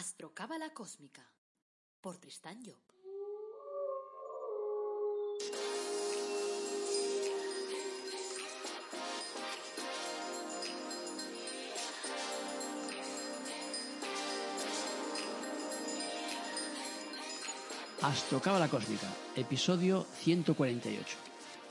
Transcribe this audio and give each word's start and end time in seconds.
Astrocábala 0.00 0.70
Cósmica 0.70 1.20
por 2.00 2.16
Tristán 2.16 2.58
Job. 2.64 2.80
Astrocábala 18.00 18.68
Cósmica, 18.70 19.06
episodio 19.36 20.06
148. 20.14 21.18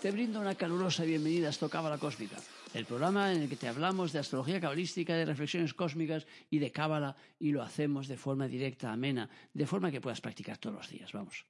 Te 0.04 0.12
brindo 0.12 0.40
una 0.40 0.54
calurosa 0.54 1.02
bienvenida 1.04 1.48
a 1.48 1.50
Astrocábala 1.50 1.98
Cósmica, 1.98 2.38
el 2.74 2.86
programa 2.86 3.34
en 3.34 3.42
el 3.42 3.50
que 3.50 3.56
te 3.56 3.68
hablamos 3.68 4.14
de 4.14 4.20
astrología 4.20 4.62
cabalística, 4.62 5.16
de 5.16 5.26
reflexiones 5.26 5.74
cósmicas 5.74 6.28
y 6.50 6.60
de 6.60 6.72
cábala 6.72 7.16
y 7.40 7.52
lo 7.52 7.64
hacemos 7.64 8.08
de 8.08 8.18
forma 8.18 8.48
directa, 8.48 8.92
amena, 8.92 9.30
de 9.54 9.66
forma 9.66 9.92
que 9.92 10.02
puedas 10.02 10.22
practicar 10.22 10.58
todos 10.58 10.76
los 10.76 10.90
días, 10.90 11.12
vamos. 11.12 11.46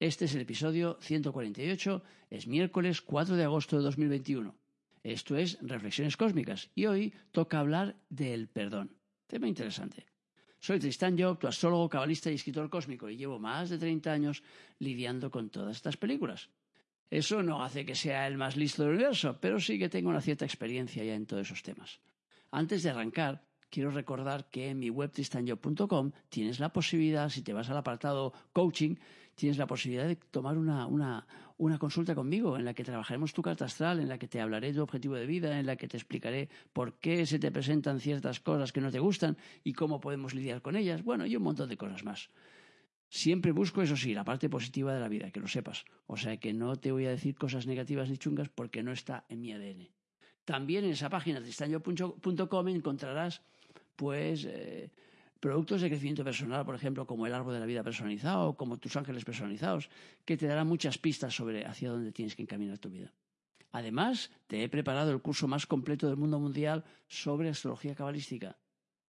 Este 0.00 0.24
es 0.24 0.34
el 0.34 0.40
episodio 0.40 0.98
148, 1.00 2.02
es 2.30 2.46
miércoles 2.46 3.02
4 3.02 3.36
de 3.36 3.44
agosto 3.44 3.76
de 3.76 3.84
2021. 3.84 4.54
Esto 5.04 5.36
es 5.36 5.58
Reflexiones 5.60 6.16
Cósmicas 6.16 6.70
y 6.74 6.86
hoy 6.86 7.12
toca 7.32 7.58
hablar 7.58 7.96
del 8.08 8.48
perdón. 8.48 8.96
Tema 9.26 9.48
interesante. 9.48 10.06
Soy 10.58 10.78
Tristán 10.78 11.18
Job, 11.18 11.38
tu 11.38 11.48
astrólogo, 11.48 11.88
cabalista 11.88 12.30
y 12.30 12.34
escritor 12.34 12.70
cósmico, 12.70 13.10
y 13.10 13.16
llevo 13.16 13.38
más 13.38 13.68
de 13.68 13.78
30 13.78 14.12
años 14.12 14.42
lidiando 14.78 15.30
con 15.30 15.50
todas 15.50 15.76
estas 15.76 15.96
películas. 15.96 16.50
Eso 17.12 17.42
no 17.42 17.62
hace 17.62 17.84
que 17.84 17.94
sea 17.94 18.26
el 18.26 18.38
más 18.38 18.56
listo 18.56 18.84
del 18.84 18.94
universo, 18.94 19.36
pero 19.38 19.60
sí 19.60 19.78
que 19.78 19.90
tengo 19.90 20.08
una 20.08 20.22
cierta 20.22 20.46
experiencia 20.46 21.04
ya 21.04 21.14
en 21.14 21.26
todos 21.26 21.42
esos 21.46 21.62
temas. 21.62 22.00
Antes 22.50 22.82
de 22.82 22.88
arrancar, 22.88 23.44
quiero 23.68 23.90
recordar 23.90 24.48
que 24.48 24.70
en 24.70 24.78
mi 24.78 24.88
web 24.88 25.10
tristanjob.com 25.12 26.12
tienes 26.30 26.58
la 26.58 26.72
posibilidad, 26.72 27.28
si 27.28 27.42
te 27.42 27.52
vas 27.52 27.68
al 27.68 27.76
apartado 27.76 28.32
coaching, 28.54 28.94
tienes 29.34 29.58
la 29.58 29.66
posibilidad 29.66 30.08
de 30.08 30.16
tomar 30.16 30.56
una, 30.56 30.86
una, 30.86 31.26
una, 31.58 31.78
consulta 31.78 32.14
conmigo 32.14 32.56
en 32.56 32.64
la 32.64 32.72
que 32.72 32.82
trabajaremos 32.82 33.34
tu 33.34 33.42
carta 33.42 33.66
astral, 33.66 34.00
en 34.00 34.08
la 34.08 34.16
que 34.16 34.26
te 34.26 34.40
hablaré 34.40 34.68
de 34.68 34.74
tu 34.76 34.82
objetivo 34.82 35.14
de 35.14 35.26
vida, 35.26 35.60
en 35.60 35.66
la 35.66 35.76
que 35.76 35.88
te 35.88 35.98
explicaré 35.98 36.48
por 36.72 36.94
qué 36.94 37.26
se 37.26 37.38
te 37.38 37.50
presentan 37.50 38.00
ciertas 38.00 38.40
cosas 38.40 38.72
que 38.72 38.80
no 38.80 38.90
te 38.90 39.00
gustan 39.00 39.36
y 39.64 39.74
cómo 39.74 40.00
podemos 40.00 40.32
lidiar 40.32 40.62
con 40.62 40.76
ellas, 40.76 41.04
bueno, 41.04 41.26
y 41.26 41.36
un 41.36 41.42
montón 41.42 41.68
de 41.68 41.76
cosas 41.76 42.04
más. 42.04 42.30
Siempre 43.14 43.52
busco, 43.52 43.82
eso 43.82 43.94
sí, 43.94 44.14
la 44.14 44.24
parte 44.24 44.48
positiva 44.48 44.94
de 44.94 44.98
la 44.98 45.06
vida, 45.06 45.30
que 45.30 45.38
lo 45.38 45.46
sepas. 45.46 45.84
O 46.06 46.16
sea 46.16 46.38
que 46.38 46.54
no 46.54 46.76
te 46.76 46.92
voy 46.92 47.04
a 47.04 47.10
decir 47.10 47.34
cosas 47.34 47.66
negativas 47.66 48.08
ni 48.08 48.16
chungas 48.16 48.48
porque 48.48 48.82
no 48.82 48.90
está 48.90 49.26
en 49.28 49.42
mi 49.42 49.52
ADN. 49.52 49.90
También 50.46 50.86
en 50.86 50.92
esa 50.92 51.10
página 51.10 51.42
tristanyo.com 51.42 52.68
encontrarás 52.68 53.42
pues 53.96 54.46
eh, 54.46 54.90
productos 55.40 55.82
de 55.82 55.90
crecimiento 55.90 56.24
personal, 56.24 56.64
por 56.64 56.74
ejemplo, 56.74 57.06
como 57.06 57.26
el 57.26 57.34
árbol 57.34 57.52
de 57.52 57.60
la 57.60 57.66
vida 57.66 57.82
personalizado, 57.82 58.56
como 58.56 58.78
tus 58.78 58.96
ángeles 58.96 59.26
personalizados, 59.26 59.90
que 60.24 60.38
te 60.38 60.46
darán 60.46 60.66
muchas 60.66 60.96
pistas 60.96 61.36
sobre 61.36 61.66
hacia 61.66 61.90
dónde 61.90 62.12
tienes 62.12 62.34
que 62.34 62.40
encaminar 62.40 62.78
tu 62.78 62.88
vida. 62.88 63.12
Además, 63.72 64.30
te 64.46 64.64
he 64.64 64.70
preparado 64.70 65.10
el 65.12 65.20
curso 65.20 65.46
más 65.46 65.66
completo 65.66 66.06
del 66.06 66.16
mundo 66.16 66.40
mundial 66.40 66.82
sobre 67.08 67.50
astrología 67.50 67.94
cabalística, 67.94 68.56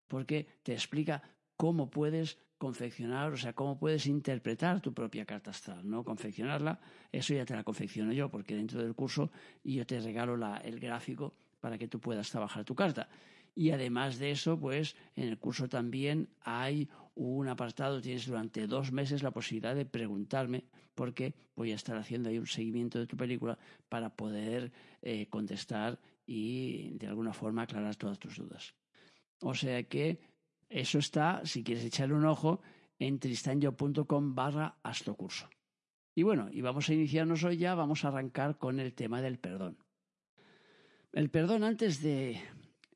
porque 0.09 0.49
te 0.65 0.73
explica 0.73 1.23
cómo 1.57 1.89
puedes 1.89 2.39
confeccionar, 2.63 3.33
o 3.33 3.37
sea, 3.37 3.55
cómo 3.55 3.77
puedes 3.77 4.07
interpretar 4.07 4.81
tu 4.81 4.95
propia 4.95 5.25
carta 5.25 5.51
astral, 5.51 5.83
¿no? 5.83 6.05
Confeccionarla, 6.05 6.79
eso 7.11 7.35
ya 7.35 7.45
te 7.45 7.57
la 7.57 7.65
confecciono 7.65 8.13
yo, 8.13 8.31
porque 8.31 8.55
dentro 8.55 8.81
del 8.81 8.95
curso 8.95 9.33
yo 9.65 9.85
te 9.85 9.99
regalo 9.99 10.39
el 10.63 10.79
gráfico 10.79 11.35
para 11.59 11.77
que 11.77 11.89
tú 11.89 11.99
puedas 11.99 12.31
trabajar 12.31 12.65
tu 12.65 12.77
carta. 12.77 13.09
Y 13.57 13.73
además 13.73 14.21
de 14.21 14.31
eso, 14.31 14.61
pues 14.61 14.95
en 15.17 15.27
el 15.27 15.39
curso 15.41 15.69
también 15.69 16.29
hay 16.43 16.89
un 17.17 17.49
apartado, 17.49 18.01
tienes 18.01 18.27
durante 18.27 18.69
dos 18.69 18.93
meses 18.93 19.25
la 19.25 19.33
posibilidad 19.33 19.75
de 19.75 19.85
preguntarme, 19.85 20.63
porque 20.95 21.35
voy 21.57 21.73
a 21.73 21.75
estar 21.75 21.97
haciendo 21.97 22.29
ahí 22.29 22.39
un 22.39 22.47
seguimiento 22.47 23.01
de 23.01 23.09
tu 23.09 23.17
película 23.17 23.59
para 23.89 24.15
poder 24.15 24.71
eh, 25.03 25.27
contestar 25.29 25.99
y 26.25 26.93
de 26.93 27.09
alguna 27.09 27.33
forma 27.33 27.63
aclarar 27.63 27.97
todas 27.97 28.21
tus 28.21 28.37
dudas. 28.37 28.73
O 29.41 29.53
sea 29.53 29.83
que 29.83 30.21
eso 30.73 30.99
está, 30.99 31.43
si 31.45 31.63
quieres 31.63 31.85
echarle 31.85 32.15
un 32.15 32.25
ojo, 32.25 32.61
en 32.99 33.19
tristanyo.com 33.19 34.35
barra 34.35 34.77
astrocurso. 34.83 35.49
Y 36.15 36.23
bueno, 36.23 36.49
y 36.53 36.61
vamos 36.61 36.89
a 36.89 36.95
iniciarnos 36.95 37.45
hoy 37.45 37.57
ya, 37.57 37.75
vamos 37.75 38.05
a 38.05 38.09
arrancar 38.09 38.59
con 38.59 38.81
el 38.81 38.93
tema 38.95 39.23
del 39.23 39.39
perdón. 39.39 39.79
El 41.13 41.31
perdón 41.31 41.65
antes 41.65 42.03
de, 42.03 42.41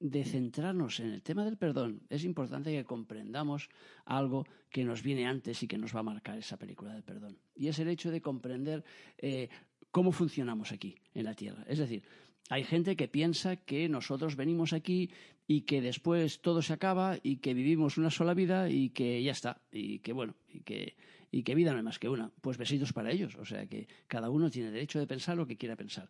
de 0.00 0.24
centrarnos 0.24 1.00
en 1.00 1.12
el 1.12 1.22
tema 1.22 1.44
del 1.44 1.56
perdón, 1.56 2.02
es 2.08 2.24
importante 2.24 2.72
que 2.72 2.84
comprendamos 2.84 3.68
algo 4.04 4.46
que 4.70 4.84
nos 4.84 5.02
viene 5.02 5.26
antes 5.26 5.62
y 5.62 5.68
que 5.68 5.78
nos 5.78 5.94
va 5.94 6.00
a 6.00 6.04
marcar 6.04 6.38
esa 6.38 6.58
película 6.58 6.92
del 6.92 7.02
perdón. 7.02 7.38
Y 7.54 7.68
es 7.68 7.78
el 7.78 7.88
hecho 7.88 8.10
de 8.10 8.20
comprender 8.20 8.84
eh, 9.18 9.48
cómo 9.90 10.12
funcionamos 10.12 10.72
aquí, 10.72 10.94
en 11.14 11.24
la 11.24 11.34
Tierra. 11.34 11.64
Es 11.66 11.78
decir, 11.78 12.02
hay 12.48 12.64
gente 12.64 12.96
que 12.96 13.08
piensa 13.08 13.56
que 13.56 13.88
nosotros 13.88 14.36
venimos 14.36 14.72
aquí 14.72 15.10
y 15.46 15.62
que 15.62 15.80
después 15.80 16.40
todo 16.40 16.62
se 16.62 16.72
acaba 16.72 17.18
y 17.22 17.36
que 17.36 17.54
vivimos 17.54 17.98
una 17.98 18.10
sola 18.10 18.34
vida 18.34 18.68
y 18.68 18.90
que 18.90 19.22
ya 19.22 19.32
está. 19.32 19.60
Y 19.72 20.00
que 20.00 20.12
bueno, 20.12 20.34
y 20.48 20.60
que, 20.60 20.96
y 21.30 21.42
que 21.42 21.54
vida 21.54 21.72
no 21.72 21.78
hay 21.78 21.84
más 21.84 21.98
que 21.98 22.08
una. 22.08 22.30
Pues 22.40 22.58
besitos 22.58 22.92
para 22.92 23.10
ellos. 23.10 23.36
O 23.36 23.44
sea 23.44 23.66
que 23.66 23.88
cada 24.06 24.30
uno 24.30 24.50
tiene 24.50 24.70
derecho 24.70 24.98
de 24.98 25.06
pensar 25.06 25.36
lo 25.36 25.46
que 25.46 25.56
quiera 25.56 25.76
pensar. 25.76 26.08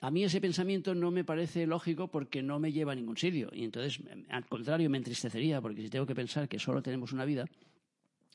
A 0.00 0.10
mí 0.10 0.24
ese 0.24 0.40
pensamiento 0.40 0.94
no 0.94 1.10
me 1.10 1.24
parece 1.24 1.66
lógico 1.66 2.08
porque 2.08 2.42
no 2.42 2.58
me 2.58 2.72
lleva 2.72 2.92
a 2.92 2.96
ningún 2.96 3.16
sitio. 3.16 3.50
Y 3.52 3.64
entonces, 3.64 4.00
al 4.28 4.46
contrario, 4.46 4.90
me 4.90 4.98
entristecería 4.98 5.60
porque 5.60 5.82
si 5.82 5.88
tengo 5.88 6.06
que 6.06 6.14
pensar 6.14 6.48
que 6.48 6.58
solo 6.58 6.82
tenemos 6.82 7.12
una 7.12 7.24
vida, 7.24 7.46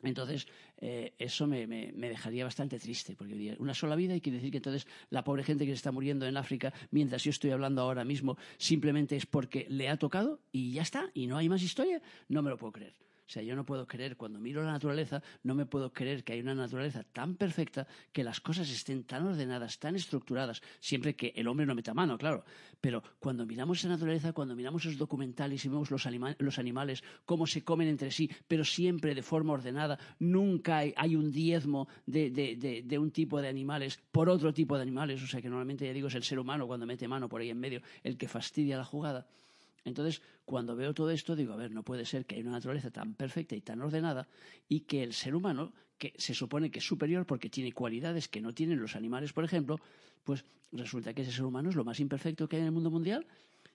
entonces, 0.03 0.47
eh, 0.77 1.13
eso 1.19 1.45
me, 1.47 1.67
dejaría 1.67 2.45
bastante 2.45 2.79
triste, 2.79 3.15
porque 3.15 3.55
una 3.59 3.73
sola 3.73 3.95
vida 3.95 4.15
y 4.15 4.21
quiere 4.21 4.37
decir 4.37 4.51
que 4.51 4.57
entonces 4.57 4.87
la 5.09 5.23
pobre 5.23 5.43
gente 5.43 5.65
que 5.65 5.71
se 5.71 5.75
está 5.75 5.91
muriendo 5.91 6.25
en 6.25 6.37
África, 6.37 6.73
mientras 6.91 7.23
yo 7.23 7.31
estoy 7.31 7.51
hablando 7.51 7.81
ahora 7.81 8.05
mismo, 8.05 8.37
simplemente 8.57 9.15
es 9.15 9.25
porque 9.25 9.65
le 9.69 9.89
ha 9.89 9.97
tocado 9.97 10.39
y 10.51 10.71
ya 10.71 10.81
está, 10.81 11.11
y 11.13 11.27
no 11.27 11.37
hay 11.37 11.49
más 11.49 11.61
historia, 11.61 12.01
no 12.29 12.41
me 12.41 12.49
lo 12.49 12.57
puedo 12.57 12.71
creer. 12.71 13.08
O 13.29 13.31
sea, 13.31 13.43
yo 13.43 13.55
no 13.55 13.63
puedo 13.63 13.85
creer, 13.85 14.17
cuando 14.17 14.39
miro 14.39 14.63
la 14.63 14.71
naturaleza, 14.71 15.21
no 15.43 15.53
me 15.53 15.67
puedo 15.67 15.93
creer 15.93 16.23
que 16.23 16.33
hay 16.33 16.39
una 16.39 16.55
naturaleza 16.55 17.03
tan 17.03 17.35
perfecta 17.35 17.85
que 18.11 18.23
las 18.23 18.41
cosas 18.41 18.67
estén 18.71 19.03
tan 19.03 19.23
ordenadas, 19.27 19.77
tan 19.77 19.95
estructuradas, 19.95 20.63
siempre 20.79 21.15
que 21.15 21.31
el 21.35 21.47
hombre 21.47 21.67
no 21.67 21.75
meta 21.75 21.93
mano, 21.93 22.17
claro. 22.17 22.43
Pero 22.81 23.03
cuando 23.19 23.45
miramos 23.45 23.77
esa 23.77 23.89
naturaleza, 23.89 24.33
cuando 24.33 24.55
miramos 24.55 24.83
esos 24.83 24.97
documentales 24.97 25.63
y 25.63 25.69
vemos 25.69 25.91
los, 25.91 26.07
animales, 26.07 27.03
cómo 27.23 27.45
se 27.45 27.63
comen 27.63 27.89
entre 27.89 28.09
sí, 28.09 28.31
pero 28.47 28.65
siempre 28.65 29.13
de 29.13 29.21
forma 29.21 29.53
ordenada, 29.53 29.99
nunca 30.17 30.77
hay, 30.77 31.15
un 31.15 31.31
diezmo 31.31 31.87
de, 32.07 32.31
de, 32.31 32.97
un 32.97 33.11
tipo 33.11 33.39
de 33.39 33.47
animales 33.47 33.99
por 34.11 34.27
otro 34.27 34.51
tipo 34.51 34.75
de 34.75 34.81
animales. 34.81 35.21
O 35.21 35.27
sea, 35.27 35.39
que 35.39 35.49
normalmente, 35.49 35.85
ya 35.85 35.93
digo, 35.93 36.07
es 36.07 36.15
el 36.15 36.23
ser 36.23 36.39
humano 36.39 36.65
cuando 36.65 36.87
mete 36.87 37.07
mano 37.07 37.29
por 37.29 37.41
ahí 37.41 37.51
en 37.51 37.59
medio 37.59 37.83
el 38.01 38.17
que 38.17 38.27
fastidia 38.27 38.75
la 38.75 38.85
jugada. 38.85 39.27
Entonces, 39.85 40.21
cuando 40.45 40.75
veo 40.75 40.93
todo 40.93 41.11
esto, 41.11 41.35
digo, 41.35 41.53
a 41.53 41.57
ver, 41.57 41.71
no 41.71 41.83
puede 41.83 42.05
ser 42.05 42.25
que 42.25 42.35
haya 42.35 42.43
una 42.43 42.53
naturaleza 42.53 42.91
tan 42.91 43.13
perfecta 43.13 43.55
y 43.55 43.61
tan 43.61 43.81
ordenada 43.81 44.27
y 44.67 44.81
que 44.81 45.03
el 45.03 45.13
ser 45.13 45.35
humano, 45.35 45.73
que 45.97 46.13
se 46.17 46.33
supone 46.33 46.71
que 46.71 46.79
es 46.79 46.85
superior 46.85 47.25
porque 47.25 47.49
tiene 47.49 47.71
cualidades 47.71 48.27
que 48.27 48.41
no 48.41 48.53
tienen 48.53 48.79
los 48.79 48.95
animales, 48.95 49.33
por 49.33 49.43
ejemplo, 49.43 49.79
pues 50.23 50.45
resulta 50.71 51.13
que 51.13 51.21
ese 51.23 51.31
ser 51.31 51.45
humano 51.45 51.69
es 51.69 51.75
lo 51.75 51.83
más 51.83 51.99
imperfecto 51.99 52.47
que 52.47 52.57
hay 52.57 52.61
en 52.61 52.67
el 52.67 52.71
mundo 52.71 52.91
mundial 52.91 53.25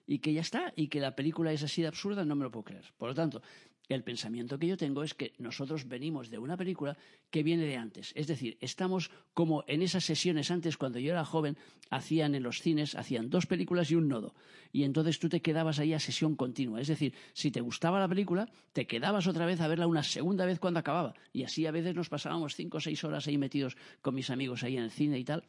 y 0.07 0.19
que 0.19 0.33
ya 0.33 0.41
está, 0.41 0.71
y 0.75 0.87
que 0.87 0.99
la 0.99 1.15
película 1.15 1.51
es 1.51 1.63
así 1.63 1.81
de 1.81 1.87
absurda, 1.87 2.25
no 2.25 2.35
me 2.35 2.43
lo 2.43 2.51
puedo 2.51 2.65
creer. 2.65 2.85
Por 2.97 3.09
lo 3.09 3.15
tanto, 3.15 3.41
el 3.89 4.03
pensamiento 4.03 4.57
que 4.57 4.67
yo 4.67 4.77
tengo 4.77 5.03
es 5.03 5.13
que 5.13 5.33
nosotros 5.37 5.87
venimos 5.87 6.29
de 6.29 6.39
una 6.39 6.57
película 6.57 6.97
que 7.29 7.43
viene 7.43 7.65
de 7.65 7.77
antes. 7.77 8.11
Es 8.15 8.27
decir, 8.27 8.57
estamos 8.61 9.11
como 9.33 9.63
en 9.67 9.81
esas 9.81 10.03
sesiones 10.03 10.49
antes, 10.51 10.77
cuando 10.77 10.99
yo 10.99 11.11
era 11.11 11.25
joven, 11.25 11.57
hacían 11.89 12.35
en 12.35 12.43
los 12.43 12.61
cines, 12.61 12.95
hacían 12.95 13.29
dos 13.29 13.45
películas 13.45 13.91
y 13.91 13.95
un 13.95 14.07
nodo. 14.07 14.33
Y 14.71 14.83
entonces 14.83 15.19
tú 15.19 15.29
te 15.29 15.41
quedabas 15.41 15.79
ahí 15.79 15.93
a 15.93 15.99
sesión 15.99 16.35
continua. 16.35 16.81
Es 16.81 16.87
decir, 16.87 17.13
si 17.33 17.51
te 17.51 17.61
gustaba 17.61 17.99
la 17.99 18.07
película, 18.07 18.49
te 18.73 18.87
quedabas 18.87 19.27
otra 19.27 19.45
vez 19.45 19.61
a 19.61 19.67
verla 19.67 19.87
una 19.87 20.03
segunda 20.03 20.45
vez 20.45 20.59
cuando 20.59 20.79
acababa. 20.79 21.13
Y 21.31 21.43
así 21.43 21.65
a 21.65 21.71
veces 21.71 21.95
nos 21.95 22.09
pasábamos 22.09 22.55
cinco 22.55 22.77
o 22.77 22.81
seis 22.81 23.03
horas 23.03 23.27
ahí 23.27 23.37
metidos 23.37 23.77
con 24.01 24.15
mis 24.15 24.29
amigos 24.29 24.63
ahí 24.63 24.77
en 24.77 24.83
el 24.83 24.91
cine 24.91 25.19
y 25.19 25.23
tal. 25.23 25.43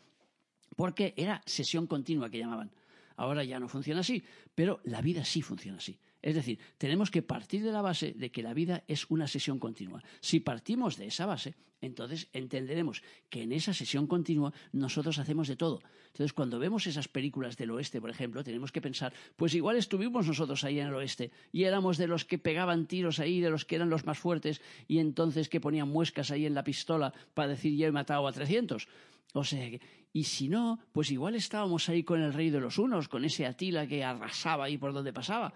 Porque 0.77 1.15
era 1.17 1.43
sesión 1.47 1.87
continua 1.87 2.31
que 2.31 2.39
llamaban. 2.39 2.71
Ahora 3.17 3.45
ya 3.45 3.59
no 3.59 3.69
funciona 3.69 4.01
así, 4.01 4.23
pero 4.55 4.81
la 4.85 5.01
vida 5.01 5.25
sí 5.25 5.41
funciona 5.41 5.79
así. 5.79 5.99
Es 6.27 6.35
decir, 6.35 6.59
tenemos 6.77 7.13
que 7.13 7.23
partir 7.23 7.63
de 7.63 7.71
la 7.71 7.83
base 7.83 8.13
de 8.13 8.33
que 8.33 8.43
la 8.43 8.53
vida 8.53 8.83
es 8.89 9.09
una 9.11 9.29
sesión 9.29 9.61
continua. 9.61 10.03
Si 10.19 10.41
partimos 10.41 10.97
de 10.97 11.07
esa 11.07 11.25
base, 11.25 11.55
entonces 11.81 12.27
entenderemos 12.33 13.01
que 13.31 13.43
en 13.43 13.53
esa 13.53 13.73
sesión 13.73 14.09
continua 14.09 14.53
nosotros 14.73 15.21
hacemos 15.21 15.47
de 15.47 15.55
todo. 15.55 15.81
Entonces, 16.09 16.33
cuando 16.33 16.59
vemos 16.59 16.89
esas 16.89 17.07
películas 17.07 17.57
del 17.57 17.71
oeste, 17.71 18.01
por 18.01 18.11
ejemplo, 18.11 18.43
tenemos 18.43 18.73
que 18.73 18.81
pensar, 18.81 19.13
pues 19.37 19.55
igual 19.55 19.77
estuvimos 19.77 20.27
nosotros 20.27 20.65
ahí 20.65 20.81
en 20.81 20.89
el 20.89 20.95
oeste 20.95 21.31
y 21.53 21.63
éramos 21.63 21.97
de 21.97 22.09
los 22.09 22.25
que 22.25 22.39
pegaban 22.39 22.89
tiros 22.89 23.21
ahí, 23.21 23.39
de 23.39 23.51
los 23.51 23.65
que 23.65 23.77
eran 23.77 23.89
los 23.89 24.05
más 24.05 24.19
fuertes 24.19 24.61
y 24.89 24.99
entonces 24.99 25.49
que 25.49 25.61
ponían 25.61 25.89
muescas 25.89 26.33
ahí 26.33 26.45
en 26.45 26.55
la 26.55 26.65
pistola 26.65 27.13
para 27.35 27.51
decir 27.51 27.77
yo 27.77 27.87
he 27.87 27.93
matado 27.93 28.27
a 28.27 28.33
300. 28.33 28.89
O 29.33 29.45
sea, 29.45 29.71
y 30.13 30.25
si 30.25 30.49
no, 30.49 30.81
pues 30.91 31.13
igual 31.13 31.37
estábamos 31.37 31.89
ahí 31.89 32.03
con 32.03 32.21
el 32.21 32.33
rey 32.33 32.51
de 32.51 32.59
los 32.59 32.79
unos, 32.79 33.07
con 33.07 33.25
ese 33.25 33.47
Atila 33.47 33.87
que 33.87 34.03
arrasaba 34.03 34.65
ahí 34.65 34.77
por 34.77 34.93
donde 34.93 35.13
pasaba. 35.13 35.55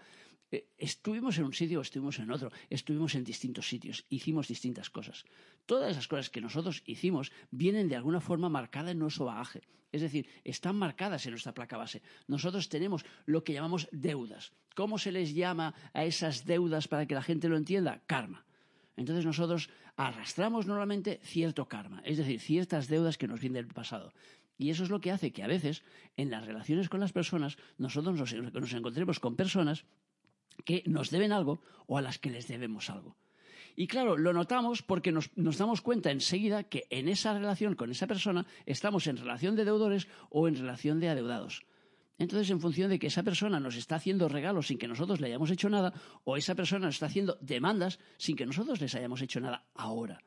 Eh, 0.51 0.69
estuvimos 0.79 1.39
en 1.39 1.45
un 1.45 1.53
sitio 1.53 1.79
o 1.79 1.83
estuvimos 1.83 2.19
en 2.19 2.31
otro, 2.31 2.51
estuvimos 2.69 3.15
en 3.15 3.25
distintos 3.25 3.69
sitios, 3.69 4.05
hicimos 4.09 4.49
distintas 4.49 4.91
cosas. 4.91 5.25
Todas 5.67 5.93
esas 5.93 6.09
cosas 6.09 6.31
que 6.31 6.41
nosotros 6.41 6.83
hicimos 6.87 7.33
vienen 7.51 7.89
de 7.89 7.97
alguna 7.97 8.21
forma 8.21 8.49
marcadas 8.49 8.93
en 8.93 8.99
nuestro 8.99 9.27
bagaje. 9.27 9.63
Es 9.93 10.03
decir, 10.03 10.29
están 10.45 10.77
marcadas 10.77 11.27
en 11.27 11.33
nuestra 11.33 11.55
placa 11.55 11.77
base. 11.77 12.03
Nosotros 12.29 12.69
tenemos 12.69 13.05
lo 13.27 13.43
que 13.43 13.53
llamamos 13.53 13.89
deudas. 13.91 14.53
¿Cómo 14.77 14.99
se 14.99 15.11
les 15.11 15.35
llama 15.35 15.75
a 15.93 16.05
esas 16.05 16.47
deudas 16.47 16.87
para 16.87 17.07
que 17.07 17.15
la 17.15 17.23
gente 17.23 17.49
lo 17.49 17.57
entienda? 17.57 18.03
Karma. 18.07 18.45
Entonces 18.97 19.25
nosotros 19.25 19.71
arrastramos 19.97 20.67
normalmente 20.67 21.21
cierto 21.23 21.67
karma, 21.67 22.03
es 22.05 22.19
decir, 22.19 22.41
ciertas 22.41 22.89
deudas 22.89 23.19
que 23.19 23.27
nos 23.27 23.41
vienen 23.41 23.65
del 23.65 23.75
pasado. 23.75 24.13
Y 24.61 24.69
eso 24.69 24.85
es 24.85 24.91
lo 24.91 25.01
que 25.01 25.11
hace 25.11 25.33
que 25.33 25.43
a 25.43 25.47
veces 25.47 25.83
en 26.19 26.31
las 26.31 26.45
relaciones 26.45 26.91
con 26.91 27.01
las 27.01 27.13
personas 27.13 27.57
nosotros 27.79 28.19
nos, 28.19 28.75
encontremos 28.75 29.19
con 29.19 29.35
personas 29.35 29.87
que 30.63 30.83
nos 30.87 31.11
deben 31.11 31.33
algo 31.33 31.61
o 31.87 31.99
a 31.99 32.03
las 32.03 32.19
que 32.19 32.31
les 32.31 32.49
debemos 32.49 32.91
algo. 32.91 33.17
Y 33.77 33.87
claro, 33.87 34.17
lo 34.17 34.33
notamos 34.33 34.83
porque 34.83 35.13
nos, 35.13 35.31
damos 35.35 35.81
cuenta 35.81 36.11
enseguida 36.11 36.65
que 36.65 36.87
en 36.91 37.09
esa 37.09 37.33
relación 37.33 37.75
con 37.75 37.91
esa 37.91 38.07
persona 38.07 38.47
estamos 38.67 39.07
en 39.07 39.17
relación 39.17 39.57
de 39.57 39.65
deudores 39.65 40.09
o 40.29 40.49
en 40.49 40.57
relación 40.57 41.01
de 41.01 41.09
adeudados. 41.09 41.65
Entonces, 42.19 42.51
en 42.51 42.61
función 42.61 42.91
de 42.91 42.99
que 42.99 43.07
esa 43.07 43.23
persona 43.23 43.59
nos 43.61 43.77
está 43.77 43.97
haciendo 43.97 44.29
regalos 44.29 44.67
sin 44.67 44.77
que 44.77 44.89
nosotros 44.89 45.21
le 45.21 45.29
hayamos 45.29 45.51
hecho 45.51 45.71
nada, 45.71 45.95
o 46.25 46.37
esa 46.37 46.55
persona 46.55 46.87
nos 46.87 46.97
está 46.97 47.07
haciendo 47.07 47.39
demandas 47.41 47.99
sin 48.19 48.37
que 48.37 48.45
nosotros 48.45 48.81
les 48.81 48.95
hayamos 48.95 49.23
hecho 49.23 49.41
nada 49.41 49.65
ahora. 49.75 50.21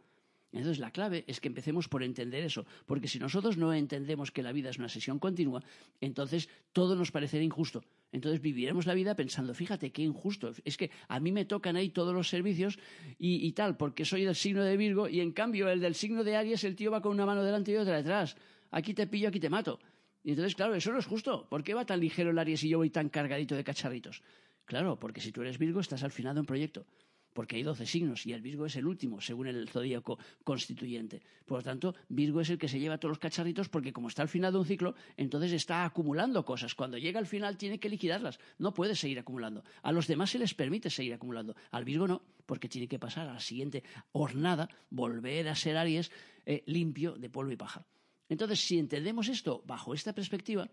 Entonces, 0.54 0.78
la 0.78 0.92
clave 0.92 1.26
es 1.28 1.42
que 1.42 1.48
empecemos 1.48 1.90
por 1.90 2.04
entender 2.04 2.44
eso, 2.44 2.66
porque 2.86 3.08
si 3.08 3.18
nosotros 3.18 3.58
no 3.58 3.74
entendemos 3.74 4.32
que 4.32 4.44
la 4.44 4.52
vida 4.52 4.70
es 4.70 4.78
una 4.78 4.88
sesión 4.88 5.18
continua, 5.18 5.64
entonces 6.00 6.48
todo 6.72 6.96
nos 6.96 7.12
parecerá 7.12 7.44
injusto. 7.44 7.84
Entonces 8.12 8.40
viviremos 8.40 8.86
la 8.86 8.94
vida 8.94 9.16
pensando, 9.16 9.56
fíjate 9.56 9.92
qué 9.92 10.04
injusto, 10.04 10.54
es 10.64 10.78
que 10.78 10.92
a 11.08 11.20
mí 11.20 11.32
me 11.32 11.46
tocan 11.46 11.76
ahí 11.76 11.90
todos 11.90 12.14
los 12.14 12.30
servicios 12.30 12.78
y, 13.18 13.52
tal, 13.54 13.76
porque 13.78 14.06
soy 14.06 14.26
del 14.26 14.36
signo 14.36 14.64
de 14.64 14.78
Virgo 14.78 15.10
y 15.10 15.22
en 15.22 15.32
cambio 15.32 15.68
el 15.70 15.80
del 15.80 15.96
signo 15.96 16.24
de 16.24 16.36
Aries, 16.36 16.64
el 16.64 16.76
tío 16.76 16.92
va 16.92 17.02
con 17.02 17.12
una 17.12 17.26
mano 17.26 17.44
delante 17.44 17.72
y 17.72 17.76
otra 17.76 17.98
detrás. 17.98 18.38
Aquí 18.70 18.94
te 18.94 19.08
pillo, 19.08 19.30
aquí 19.30 19.40
te 19.40 19.50
mato. 19.50 19.80
Y 20.24 20.30
entonces, 20.30 20.56
claro, 20.56 20.76
eso 20.76 20.92
no 20.92 21.00
es 21.00 21.06
justo. 21.08 21.48
¿Por 21.50 21.64
qué 21.64 21.74
va 21.74 21.86
tan 21.86 22.00
ligero 22.00 22.30
el 22.30 22.38
Aries 22.38 22.64
y 22.64 22.70
yo 22.70 22.78
voy 22.78 22.92
tan 22.92 23.10
cargadito 23.10 23.56
de 23.56 23.64
cacharritos? 23.64 24.22
Claro, 24.66 25.00
porque 25.00 25.20
si 25.20 25.32
tú 25.32 25.42
eres 25.42 25.58
Virgo 25.58 25.80
estás 25.80 26.04
al 26.04 26.12
final 26.12 26.36
de 26.36 26.42
un 26.42 26.46
proyecto. 26.46 26.86
Porque 27.34 27.56
hay 27.56 27.64
doce 27.64 27.86
signos 27.86 28.26
y 28.26 28.34
el 28.34 28.42
Virgo 28.42 28.66
es 28.66 28.76
el 28.76 28.86
último, 28.86 29.20
según 29.20 29.48
el 29.48 29.68
zodíaco 29.70 30.20
constituyente. 30.44 31.22
Por 31.46 31.60
lo 31.60 31.64
tanto, 31.64 31.96
Virgo 32.10 32.42
es 32.42 32.50
el 32.50 32.58
que 32.58 32.68
se 32.68 32.80
lleva 32.80 32.98
todos 32.98 33.12
los 33.12 33.20
cacharritos 33.20 33.70
porque 33.70 33.92
como 33.92 34.08
está 34.08 34.22
al 34.22 34.30
final 34.30 34.54
de 34.54 34.60
un 34.60 34.66
ciclo, 34.66 34.96
entonces 35.18 35.52
está 35.52 35.86
acumulando 35.86 36.46
cosas. 36.46 36.76
Cuando 36.76 36.98
llega 36.98 37.20
al 37.20 37.28
final 37.28 37.58
tiene 37.58 37.80
que 37.80 37.90
liquidarlas. 37.90 38.40
No 38.58 38.74
puede 38.74 38.96
seguir 38.96 39.20
acumulando. 39.20 39.64
A 39.82 39.92
los 39.92 40.08
demás 40.08 40.30
se 40.30 40.40
les 40.40 40.54
permite 40.54 40.90
seguir 40.90 41.14
acumulando. 41.14 41.56
Al 41.72 41.86
Virgo 41.86 42.08
no, 42.08 42.22
porque 42.46 42.70
tiene 42.70 42.88
que 42.88 43.00
pasar 43.00 43.28
a 43.28 43.34
la 43.34 43.40
siguiente 43.40 43.84
hornada, 44.12 44.70
volver 44.90 45.48
a 45.50 45.56
ser 45.56 45.78
Aries 45.78 46.12
eh, 46.46 46.64
limpio 46.68 47.14
de 47.14 47.30
polvo 47.30 47.52
y 47.52 47.58
paja. 47.58 47.86
Entonces, 48.30 48.60
si 48.60 48.80
entendemos 48.80 49.28
esto 49.28 49.64
bajo 49.66 49.94
esta 49.94 50.14
perspectiva, 50.14 50.70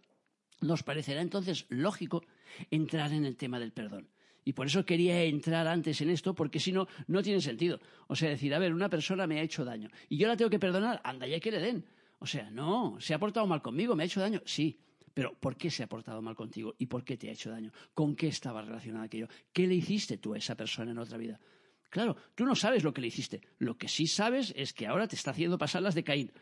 nos 0.60 0.82
parecerá 0.82 1.20
entonces 1.20 1.66
lógico 1.68 2.24
entrar 2.70 3.12
en 3.12 3.24
el 3.24 3.36
tema 3.36 3.58
del 3.58 3.72
perdón. 3.72 4.08
Y 4.44 4.52
por 4.52 4.66
eso 4.66 4.84
quería 4.84 5.22
entrar 5.22 5.66
antes 5.66 6.00
en 6.00 6.10
esto, 6.10 6.34
porque 6.34 6.60
si 6.60 6.72
no, 6.72 6.88
no 7.06 7.22
tiene 7.22 7.40
sentido. 7.40 7.80
O 8.08 8.16
sea, 8.16 8.30
decir, 8.30 8.54
a 8.54 8.58
ver, 8.58 8.72
una 8.72 8.88
persona 8.88 9.26
me 9.26 9.38
ha 9.38 9.42
hecho 9.42 9.64
daño 9.64 9.90
y 10.08 10.16
yo 10.16 10.28
la 10.28 10.36
tengo 10.36 10.50
que 10.50 10.58
perdonar, 10.58 11.00
anda 11.04 11.26
ya 11.26 11.40
que 11.40 11.50
le 11.50 11.60
den. 11.60 11.84
O 12.18 12.26
sea, 12.26 12.50
no, 12.50 12.96
se 13.00 13.14
ha 13.14 13.18
portado 13.18 13.46
mal 13.46 13.62
conmigo, 13.62 13.96
me 13.96 14.02
ha 14.02 14.06
hecho 14.06 14.20
daño, 14.20 14.42
sí. 14.44 14.78
Pero 15.12 15.34
¿por 15.34 15.56
qué 15.56 15.70
se 15.70 15.82
ha 15.82 15.88
portado 15.88 16.22
mal 16.22 16.36
contigo 16.36 16.74
y 16.78 16.86
por 16.86 17.04
qué 17.04 17.16
te 17.16 17.28
ha 17.28 17.32
hecho 17.32 17.50
daño? 17.50 17.72
¿Con 17.94 18.14
qué 18.14 18.28
estaba 18.28 18.62
relacionado 18.62 19.04
aquello? 19.04 19.28
¿Qué 19.52 19.66
le 19.66 19.74
hiciste 19.74 20.18
tú 20.18 20.34
a 20.34 20.38
esa 20.38 20.54
persona 20.54 20.92
en 20.92 20.98
otra 20.98 21.18
vida? 21.18 21.40
Claro, 21.90 22.16
tú 22.36 22.44
no 22.44 22.54
sabes 22.54 22.84
lo 22.84 22.94
que 22.94 23.00
le 23.00 23.08
hiciste. 23.08 23.40
Lo 23.58 23.76
que 23.76 23.88
sí 23.88 24.06
sabes 24.06 24.54
es 24.56 24.72
que 24.72 24.86
ahora 24.86 25.08
te 25.08 25.16
está 25.16 25.32
haciendo 25.32 25.58
pasar 25.58 25.82
las 25.82 25.94
de 25.94 26.04
Caín. 26.04 26.32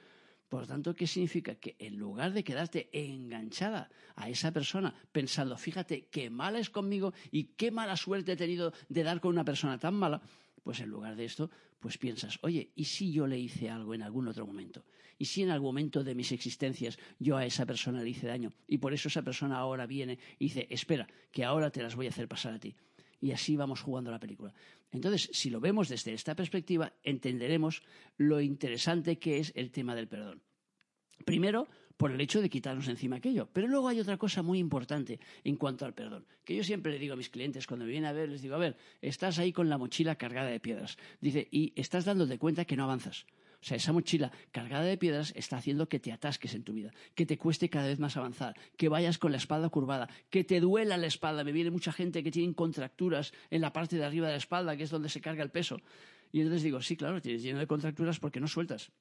Por 0.49 0.67
tanto, 0.67 0.95
¿qué 0.95 1.06
significa? 1.06 1.56
Que 1.56 1.77
en 1.79 1.99
lugar 1.99 2.33
de 2.33 2.43
quedarte 2.43 2.89
enganchada 2.93 3.91
a 4.17 4.31
esa 4.31 4.50
persona 4.50 4.95
pensando, 5.12 5.59
fíjate 5.59 6.06
qué 6.11 6.31
mala 6.31 6.59
es 6.59 6.71
conmigo 6.71 7.12
y 7.31 7.45
qué 7.56 7.71
mala 7.71 7.97
suerte 7.97 8.33
he 8.33 8.37
tenido 8.37 8.73
de 8.89 9.03
dar 9.03 9.21
con 9.21 9.33
una 9.33 9.45
persona 9.45 9.79
tan 9.79 9.95
mala, 9.95 10.23
pues 10.65 10.81
en 10.81 10.89
lugar 10.89 11.17
de 11.17 11.27
esto, 11.27 11.50
pues 11.81 11.99
piensas, 11.99 12.39
oye, 12.43 12.73
¿y 12.75 12.85
si 12.85 13.12
yo 13.12 13.27
le 13.27 13.39
hice 13.39 13.69
algo 13.69 13.95
en 13.95 14.03
algún 14.03 14.27
otro 14.27 14.47
momento? 14.47 14.85
¿Y 15.19 15.27
si 15.27 15.43
en 15.43 15.50
algún 15.50 15.69
momento 15.69 16.03
de 16.03 16.15
mis 16.15 16.33
existencias 16.33 16.99
yo 17.19 17.37
a 17.37 17.45
esa 17.45 17.67
persona 17.67 18.03
le 18.03 18.11
hice 18.11 18.27
daño? 18.27 18.53
Y 18.67 18.79
por 18.79 18.95
eso 18.95 19.09
esa 19.09 19.23
persona 19.23 19.59
ahora 19.59 19.87
viene 19.87 20.19
y 20.39 20.47
dice, 20.47 20.67
espera, 20.71 21.06
que 21.31 21.45
ahora 21.45 21.71
te 21.71 21.83
las 21.83 21.95
voy 21.95 22.06
a 22.06 22.11
hacer 22.11 22.27
pasar 22.27 22.55
a 22.55 22.59
ti 22.59 22.75
y 23.20 23.32
así 23.32 23.56
vamos 23.56 23.81
jugando 23.81 24.11
la 24.11 24.20
película. 24.20 24.53
Entonces, 24.91 25.31
si 25.32 25.50
lo 25.50 25.61
vemos 25.61 25.88
desde 25.88 26.12
esta 26.15 26.35
perspectiva, 26.35 26.93
entenderemos 27.03 27.82
lo 28.17 28.41
interesante 28.41 29.19
que 29.19 29.38
es 29.38 29.53
el 29.55 29.70
tema 29.70 29.94
del 29.94 30.09
perdón. 30.09 30.43
Primero, 31.25 31.69
por 31.99 32.12
el 32.12 32.20
hecho 32.20 32.41
de 32.41 32.49
quitarnos 32.49 32.88
encima 32.88 33.17
aquello. 33.17 33.49
Pero 33.53 33.67
luego 33.67 33.88
hay 33.88 34.00
otra 34.00 34.17
cosa 34.17 34.41
muy 34.41 34.59
importante 34.59 35.19
en 35.44 35.56
cuanto 35.56 35.85
al 35.85 35.93
perdón, 35.93 36.25
que 36.44 36.55
yo 36.55 36.65
siempre 36.65 36.93
le 36.93 36.99
digo 36.99 37.15
a 37.15 37.17
mis 37.17 37.29
clientes 37.29 37.67
cuando 37.67 37.85
me 37.85 37.91
vienen 37.91 38.09
a 38.09 38.12
ver, 38.12 38.31
les 38.31 38.41
digo, 38.41 38.55
a 38.55 38.59
ver, 38.59 38.76
estás 39.03 39.38
ahí 39.38 39.53
con 39.53 39.69
la 39.69 39.76
mochila 39.76 40.14
cargada 40.14 40.49
de 40.49 40.61
piedras. 40.61 40.97
Dice, 41.21 41.49
y 41.50 41.73
estás 41.76 42.05
dándote 42.05 42.38
cuenta 42.38 42.64
que 42.64 42.76
no 42.76 42.85
avanzas. 42.85 43.26
O 43.60 43.64
sea, 43.64 43.76
esa 43.76 43.93
mochila 43.93 44.31
cargada 44.52 44.84
de 44.84 44.96
piedras 44.96 45.32
está 45.34 45.56
haciendo 45.56 45.88
que 45.88 45.99
te 45.99 46.12
atasques 46.12 46.55
en 46.55 46.62
tu 46.62 46.72
vida, 46.72 46.93
que 47.14 47.26
te 47.26 47.38
cueste 47.38 47.69
cada 47.69 47.88
vez 47.88 47.99
más 47.99 48.16
avanzar, 48.16 48.55
que 48.76 48.88
vayas 48.88 49.19
con 49.19 49.32
la 49.32 49.38
espalda 49.38 49.69
curvada, 49.69 50.08
que 50.31 50.44
te 50.44 50.60
duela 50.60 50.96
la 50.96 51.06
espalda. 51.06 51.43
Me 51.43 51.52
viene 51.52 51.70
mucha 51.70 51.93
gente 51.93 52.22
que 52.22 52.31
tiene 52.31 52.55
contracturas 52.55 53.32
en 53.50 53.60
la 53.60 53.72
parte 53.72 53.96
de 53.96 54.05
arriba 54.05 54.28
de 54.28 54.34
la 54.34 54.38
espalda, 54.38 54.76
que 54.76 54.84
es 54.84 54.90
donde 54.90 55.08
se 55.08 55.20
carga 55.20 55.43
el 55.43 55.50
peso. 55.50 55.81
Y 56.31 56.40
entonces 56.40 56.62
digo, 56.62 56.81
sí, 56.81 56.96
claro, 56.96 57.20
tienes 57.20 57.43
lleno 57.43 57.58
de 57.58 57.66
contracturas 57.66 58.20
porque 58.20 58.40
no 58.40 58.46
sueltas. 58.46 58.93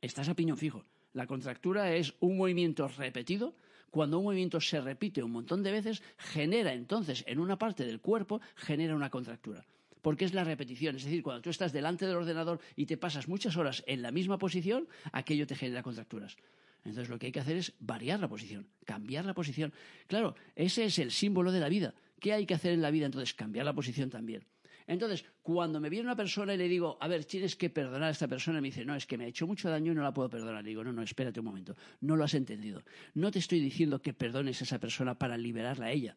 Estás 0.00 0.28
a 0.28 0.34
piñón 0.34 0.58
fijo. 0.58 0.84
La 1.12 1.26
contractura 1.26 1.92
es 1.94 2.14
un 2.20 2.36
movimiento 2.36 2.86
repetido. 2.86 3.56
Cuando 3.90 4.18
un 4.18 4.24
movimiento 4.24 4.60
se 4.60 4.80
repite 4.80 5.22
un 5.22 5.32
montón 5.32 5.62
de 5.62 5.72
veces, 5.72 6.02
genera 6.18 6.72
entonces 6.72 7.24
en 7.26 7.40
una 7.40 7.58
parte 7.58 7.84
del 7.84 8.00
cuerpo, 8.00 8.40
genera 8.54 8.94
una 8.94 9.10
contractura 9.10 9.66
porque 10.02 10.24
es 10.24 10.34
la 10.34 10.44
repetición. 10.44 10.96
Es 10.96 11.04
decir, 11.04 11.22
cuando 11.22 11.42
tú 11.42 11.50
estás 11.50 11.72
delante 11.72 12.06
del 12.06 12.16
ordenador 12.16 12.60
y 12.76 12.86
te 12.86 12.96
pasas 12.96 13.28
muchas 13.28 13.56
horas 13.56 13.82
en 13.86 14.02
la 14.02 14.10
misma 14.10 14.38
posición, 14.38 14.88
aquello 15.12 15.46
te 15.46 15.54
genera 15.54 15.82
contracturas. 15.82 16.36
Entonces 16.84 17.08
lo 17.08 17.18
que 17.18 17.26
hay 17.26 17.32
que 17.32 17.40
hacer 17.40 17.56
es 17.56 17.74
variar 17.80 18.20
la 18.20 18.28
posición, 18.28 18.66
cambiar 18.84 19.24
la 19.24 19.34
posición. 19.34 19.72
Claro, 20.06 20.34
ese 20.54 20.84
es 20.84 20.98
el 20.98 21.10
símbolo 21.10 21.52
de 21.52 21.60
la 21.60 21.68
vida. 21.68 21.94
¿Qué 22.20 22.32
hay 22.32 22.46
que 22.46 22.54
hacer 22.54 22.72
en 22.72 22.82
la 22.82 22.90
vida? 22.90 23.06
Entonces, 23.06 23.34
cambiar 23.34 23.64
la 23.64 23.74
posición 23.74 24.10
también. 24.10 24.44
Entonces, 24.86 25.24
cuando 25.42 25.80
me 25.80 25.90
viene 25.90 26.06
una 26.06 26.16
persona 26.16 26.54
y 26.54 26.56
le 26.56 26.66
digo, 26.66 26.96
a 27.00 27.08
ver, 27.08 27.24
tienes 27.26 27.56
que 27.56 27.68
perdonar 27.68 28.04
a 28.04 28.10
esta 28.10 28.26
persona, 28.26 28.60
me 28.60 28.68
dice, 28.68 28.86
no, 28.86 28.96
es 28.96 29.06
que 29.06 29.18
me 29.18 29.24
ha 29.24 29.28
hecho 29.28 29.46
mucho 29.46 29.68
daño 29.68 29.92
y 29.92 29.94
no 29.94 30.02
la 30.02 30.14
puedo 30.14 30.30
perdonar. 30.30 30.64
Le 30.64 30.70
digo, 30.70 30.82
no, 30.82 30.92
no, 30.92 31.02
espérate 31.02 31.40
un 31.40 31.46
momento, 31.46 31.76
no 32.00 32.16
lo 32.16 32.24
has 32.24 32.32
entendido. 32.32 32.82
No 33.12 33.30
te 33.30 33.38
estoy 33.38 33.60
diciendo 33.60 34.00
que 34.00 34.14
perdones 34.14 34.62
a 34.62 34.64
esa 34.64 34.80
persona 34.80 35.18
para 35.18 35.36
liberarla 35.36 35.86
a 35.86 35.92
ella. 35.92 36.16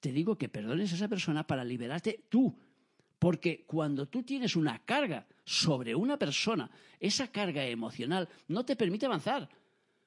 Te 0.00 0.12
digo 0.12 0.36
que 0.36 0.50
perdones 0.50 0.92
a 0.92 0.96
esa 0.96 1.08
persona 1.08 1.46
para 1.46 1.64
liberarte 1.64 2.24
tú 2.28 2.58
porque 3.20 3.64
cuando 3.66 4.06
tú 4.06 4.22
tienes 4.22 4.56
una 4.56 4.80
carga 4.80 5.26
sobre 5.44 5.94
una 5.94 6.16
persona, 6.16 6.70
esa 6.98 7.28
carga 7.28 7.64
emocional 7.66 8.26
no 8.48 8.64
te 8.64 8.76
permite 8.76 9.04
avanzar. 9.04 9.46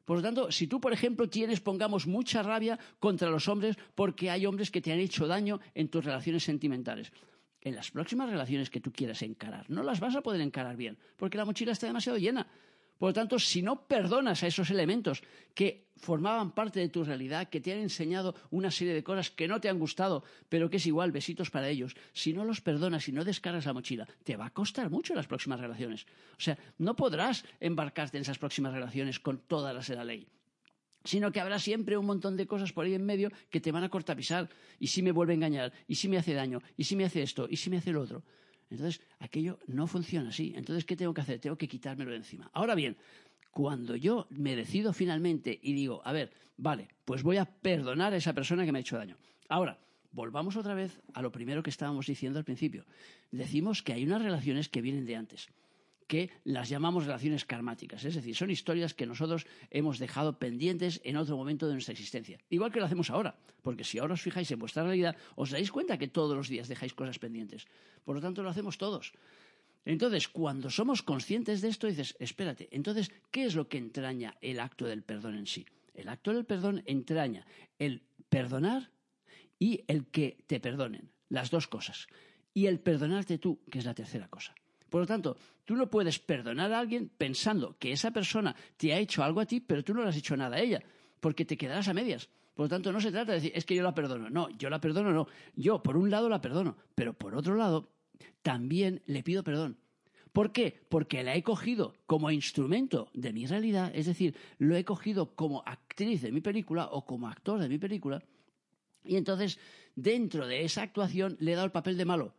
Por 0.03 0.17
lo 0.17 0.23
tanto, 0.23 0.51
si 0.51 0.65
tú, 0.65 0.81
por 0.81 0.91
ejemplo, 0.91 1.29
tienes, 1.29 1.61
pongamos, 1.61 2.07
mucha 2.07 2.41
rabia 2.41 2.77
contra 2.99 3.29
los 3.29 3.47
hombres 3.47 3.77
porque 3.93 4.31
hay 4.31 4.47
hombres 4.47 4.71
que 4.71 4.81
te 4.81 4.91
han 4.91 4.99
hecho 4.99 5.27
daño 5.27 5.61
en 5.75 5.89
tus 5.89 6.03
relaciones 6.03 6.43
sentimentales, 6.43 7.13
en 7.61 7.75
las 7.75 7.91
próximas 7.91 8.29
relaciones 8.29 8.71
que 8.71 8.81
tú 8.81 8.91
quieras 8.91 9.21
encarar, 9.21 9.69
no 9.69 9.83
las 9.83 9.99
vas 9.99 10.15
a 10.15 10.21
poder 10.21 10.41
encarar 10.41 10.75
bien, 10.75 10.97
porque 11.15 11.37
la 11.37 11.45
mochila 11.45 11.71
está 11.71 11.85
demasiado 11.85 12.17
llena. 12.17 12.47
Por 12.97 13.09
lo 13.09 13.13
tanto, 13.13 13.39
si 13.39 13.61
no 13.61 13.87
perdonas 13.87 14.43
a 14.43 14.47
esos 14.47 14.69
elementos 14.69 15.23
que 15.53 15.87
formaban 15.97 16.51
parte 16.51 16.79
de 16.79 16.89
tu 16.89 17.03
realidad, 17.03 17.49
que 17.49 17.61
te 17.61 17.71
han 17.71 17.79
enseñado 17.79 18.35
una 18.51 18.71
serie 18.71 18.93
de 18.93 19.03
cosas 19.03 19.31
que 19.31 19.47
no 19.47 19.59
te 19.59 19.69
han 19.69 19.79
gustado, 19.79 20.23
pero 20.49 20.69
que 20.69 20.77
es 20.77 20.85
igual, 20.85 21.11
besitos 21.11 21.49
para 21.49 21.69
ellos, 21.69 21.95
si 22.13 22.33
no 22.33 22.43
los 22.45 22.61
perdonas 22.61 23.07
y 23.07 23.11
no 23.11 23.23
descargas 23.23 23.65
la 23.65 23.73
mochila, 23.73 24.07
te 24.23 24.35
va 24.35 24.47
a 24.47 24.53
costar 24.53 24.89
mucho 24.89 25.15
las 25.15 25.27
próximas 25.27 25.59
relaciones. 25.59 26.05
O 26.37 26.41
sea, 26.41 26.57
no 26.77 26.95
podrás 26.95 27.45
embarcarte 27.59 28.17
en 28.17 28.21
esas 28.21 28.37
próximas 28.37 28.73
relaciones 28.73 29.19
con 29.19 29.39
todas 29.39 29.73
las 29.73 29.87
de 29.87 29.95
la 29.95 30.05
ley 30.05 30.27
sino 31.05 31.31
que 31.31 31.39
habrá 31.39 31.59
siempre 31.59 31.97
un 31.97 32.05
montón 32.05 32.37
de 32.37 32.47
cosas 32.47 32.71
por 32.71 32.85
ahí 32.85 32.93
en 32.93 33.05
medio 33.05 33.29
que 33.49 33.59
te 33.59 33.71
van 33.71 33.83
a 33.83 33.89
cortapisar. 33.89 34.49
Y 34.79 34.87
si 34.87 35.01
me 35.01 35.11
vuelve 35.11 35.33
a 35.33 35.35
engañar, 35.35 35.73
y 35.87 35.95
si 35.95 36.07
me 36.07 36.17
hace 36.17 36.33
daño, 36.33 36.61
y 36.77 36.85
si 36.85 36.95
me 36.95 37.05
hace 37.05 37.21
esto, 37.21 37.47
y 37.49 37.57
si 37.57 37.69
me 37.69 37.77
hace 37.77 37.91
lo 37.91 38.01
otro. 38.01 38.23
Entonces, 38.69 39.01
aquello 39.19 39.59
no 39.67 39.87
funciona 39.87 40.29
así. 40.29 40.53
Entonces, 40.55 40.85
¿qué 40.85 40.95
tengo 40.95 41.13
que 41.13 41.21
hacer? 41.21 41.39
Tengo 41.39 41.57
que 41.57 41.67
quitármelo 41.67 42.11
de 42.11 42.17
encima. 42.17 42.49
Ahora 42.53 42.75
bien, 42.75 42.97
cuando 43.51 43.95
yo 43.95 44.27
me 44.31 44.55
decido 44.55 44.93
finalmente 44.93 45.59
y 45.61 45.73
digo, 45.73 46.01
a 46.05 46.11
ver, 46.11 46.31
vale, 46.57 46.89
pues 47.05 47.23
voy 47.23 47.37
a 47.37 47.45
perdonar 47.45 48.13
a 48.13 48.17
esa 48.17 48.33
persona 48.33 48.65
que 48.65 48.71
me 48.71 48.79
ha 48.79 48.81
hecho 48.81 48.97
daño. 48.97 49.17
Ahora, 49.47 49.79
volvamos 50.11 50.55
otra 50.55 50.73
vez 50.73 50.99
a 51.13 51.21
lo 51.21 51.31
primero 51.31 51.63
que 51.63 51.69
estábamos 51.69 52.07
diciendo 52.07 52.39
al 52.39 52.45
principio. 52.45 52.85
Decimos 53.31 53.83
que 53.83 53.93
hay 53.93 54.03
unas 54.03 54.21
relaciones 54.21 54.69
que 54.69 54.81
vienen 54.81 55.05
de 55.05 55.15
antes, 55.15 55.49
que 56.07 56.29
las 56.43 56.69
llamamos 56.69 57.05
relaciones 57.05 57.45
karmáticas. 57.45 58.03
Es 58.05 58.15
decir, 58.15 58.35
son 58.35 58.51
historias 58.51 58.93
que 58.93 59.05
nosotros 59.05 59.45
hemos 59.71 59.99
dejado 59.99 60.39
pendientes 60.39 61.01
en 61.03 61.17
otro 61.17 61.37
momento 61.37 61.67
de 61.67 61.73
nuestra 61.73 61.93
existencia. 61.93 62.39
Igual 62.49 62.71
que 62.71 62.79
lo 62.79 62.85
hacemos 62.85 63.09
ahora, 63.09 63.35
porque 63.61 63.83
si 63.83 63.99
ahora 63.99 64.13
os 64.13 64.21
fijáis 64.21 64.51
en 64.51 64.59
vuestra 64.59 64.83
realidad, 64.83 65.15
os 65.35 65.51
dais 65.51 65.71
cuenta 65.71 65.97
que 65.97 66.07
todos 66.07 66.35
los 66.35 66.49
días 66.49 66.67
dejáis 66.67 66.93
cosas 66.93 67.19
pendientes. 67.19 67.67
Por 68.03 68.15
lo 68.15 68.21
tanto, 68.21 68.43
lo 68.43 68.49
hacemos 68.49 68.77
todos. 68.77 69.13
Entonces, 69.85 70.27
cuando 70.27 70.69
somos 70.69 71.03
conscientes 71.03 71.61
de 71.61 71.69
esto, 71.69 71.87
dices, 71.87 72.15
espérate, 72.19 72.69
entonces, 72.71 73.11
¿qué 73.31 73.45
es 73.45 73.55
lo 73.55 73.67
que 73.67 73.77
entraña 73.77 74.37
el 74.41 74.59
acto 74.59 74.85
del 74.85 75.03
perdón 75.03 75.35
en 75.35 75.47
sí? 75.47 75.65
El 75.93 76.09
acto 76.09 76.33
del 76.33 76.45
perdón 76.45 76.83
entraña 76.85 77.45
el 77.79 78.01
perdonar 78.29 78.91
y 79.59 79.83
el 79.87 80.07
que 80.07 80.43
te 80.47 80.59
perdonen, 80.59 81.11
las 81.29 81.51
dos 81.51 81.67
cosas. 81.67 82.07
Y 82.53 82.67
el 82.67 82.79
perdonarte 82.79 83.37
tú, 83.37 83.59
que 83.69 83.79
es 83.79 83.85
la 83.85 83.93
tercera 83.93 84.27
cosa. 84.29 84.55
Por 84.93 85.01
lo 85.01 85.07
tanto, 85.07 85.35
tú 85.65 85.75
no 85.75 85.89
puedes 85.89 86.19
perdonar 86.19 86.71
a 86.71 86.77
alguien 86.77 87.09
pensando 87.17 87.75
que 87.79 87.91
esa 87.91 88.11
persona 88.11 88.55
te 88.77 88.93
ha 88.93 88.99
hecho 88.99 89.23
algo 89.23 89.39
a 89.39 89.45
ti, 89.47 89.59
pero 89.59 89.83
tú 89.83 89.91
no 89.91 90.03
le 90.03 90.09
has 90.09 90.17
hecho 90.17 90.37
nada 90.37 90.57
a 90.57 90.59
ella, 90.59 90.83
porque 91.19 91.45
te 91.45 91.57
quedarás 91.57 91.87
a 91.87 91.95
medias. 91.95 92.29
Por 92.53 92.65
lo 92.65 92.69
tanto, 92.69 92.91
no 92.91 93.01
se 93.01 93.11
trata 93.11 93.31
de 93.31 93.39
decir, 93.39 93.53
es 93.55 93.65
que 93.65 93.73
yo 93.73 93.81
la 93.81 93.95
perdono. 93.95 94.29
No, 94.29 94.51
yo 94.51 94.69
la 94.69 94.79
perdono, 94.79 95.11
no. 95.11 95.25
Yo, 95.55 95.81
por 95.81 95.97
un 95.97 96.11
lado, 96.11 96.29
la 96.29 96.41
perdono, 96.41 96.77
pero 96.93 97.13
por 97.13 97.33
otro 97.33 97.55
lado, 97.55 97.89
también 98.43 99.01
le 99.07 99.23
pido 99.23 99.43
perdón. 99.43 99.79
¿Por 100.31 100.51
qué? 100.51 100.79
Porque 100.89 101.23
la 101.23 101.33
he 101.33 101.41
cogido 101.41 101.95
como 102.05 102.29
instrumento 102.29 103.09
de 103.15 103.33
mi 103.33 103.47
realidad, 103.47 103.91
es 103.95 104.05
decir, 104.05 104.35
lo 104.59 104.75
he 104.75 104.85
cogido 104.85 105.33
como 105.33 105.63
actriz 105.65 106.21
de 106.21 106.31
mi 106.31 106.41
película 106.41 106.85
o 106.91 107.03
como 107.03 107.27
actor 107.27 107.59
de 107.59 107.67
mi 107.67 107.79
película, 107.79 108.21
y 109.03 109.15
entonces 109.15 109.57
dentro 109.95 110.45
de 110.45 110.65
esa 110.65 110.83
actuación 110.83 111.35
le 111.39 111.53
he 111.53 111.55
dado 111.55 111.65
el 111.65 111.71
papel 111.71 111.97
de 111.97 112.05
malo. 112.05 112.35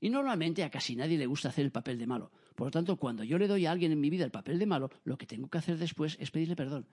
Y 0.00 0.10
normalmente 0.10 0.62
a 0.62 0.70
casi 0.70 0.96
nadie 0.96 1.18
le 1.18 1.26
gusta 1.26 1.48
hacer 1.48 1.64
el 1.64 1.72
papel 1.72 1.98
de 1.98 2.06
malo. 2.06 2.30
Por 2.54 2.68
lo 2.68 2.70
tanto, 2.70 2.96
cuando 2.96 3.24
yo 3.24 3.38
le 3.38 3.48
doy 3.48 3.66
a 3.66 3.72
alguien 3.72 3.92
en 3.92 4.00
mi 4.00 4.10
vida 4.10 4.24
el 4.24 4.30
papel 4.30 4.58
de 4.58 4.66
malo, 4.66 4.90
lo 5.04 5.18
que 5.18 5.26
tengo 5.26 5.48
que 5.48 5.58
hacer 5.58 5.78
después 5.78 6.16
es 6.20 6.30
pedirle 6.30 6.56
perdón. 6.56 6.86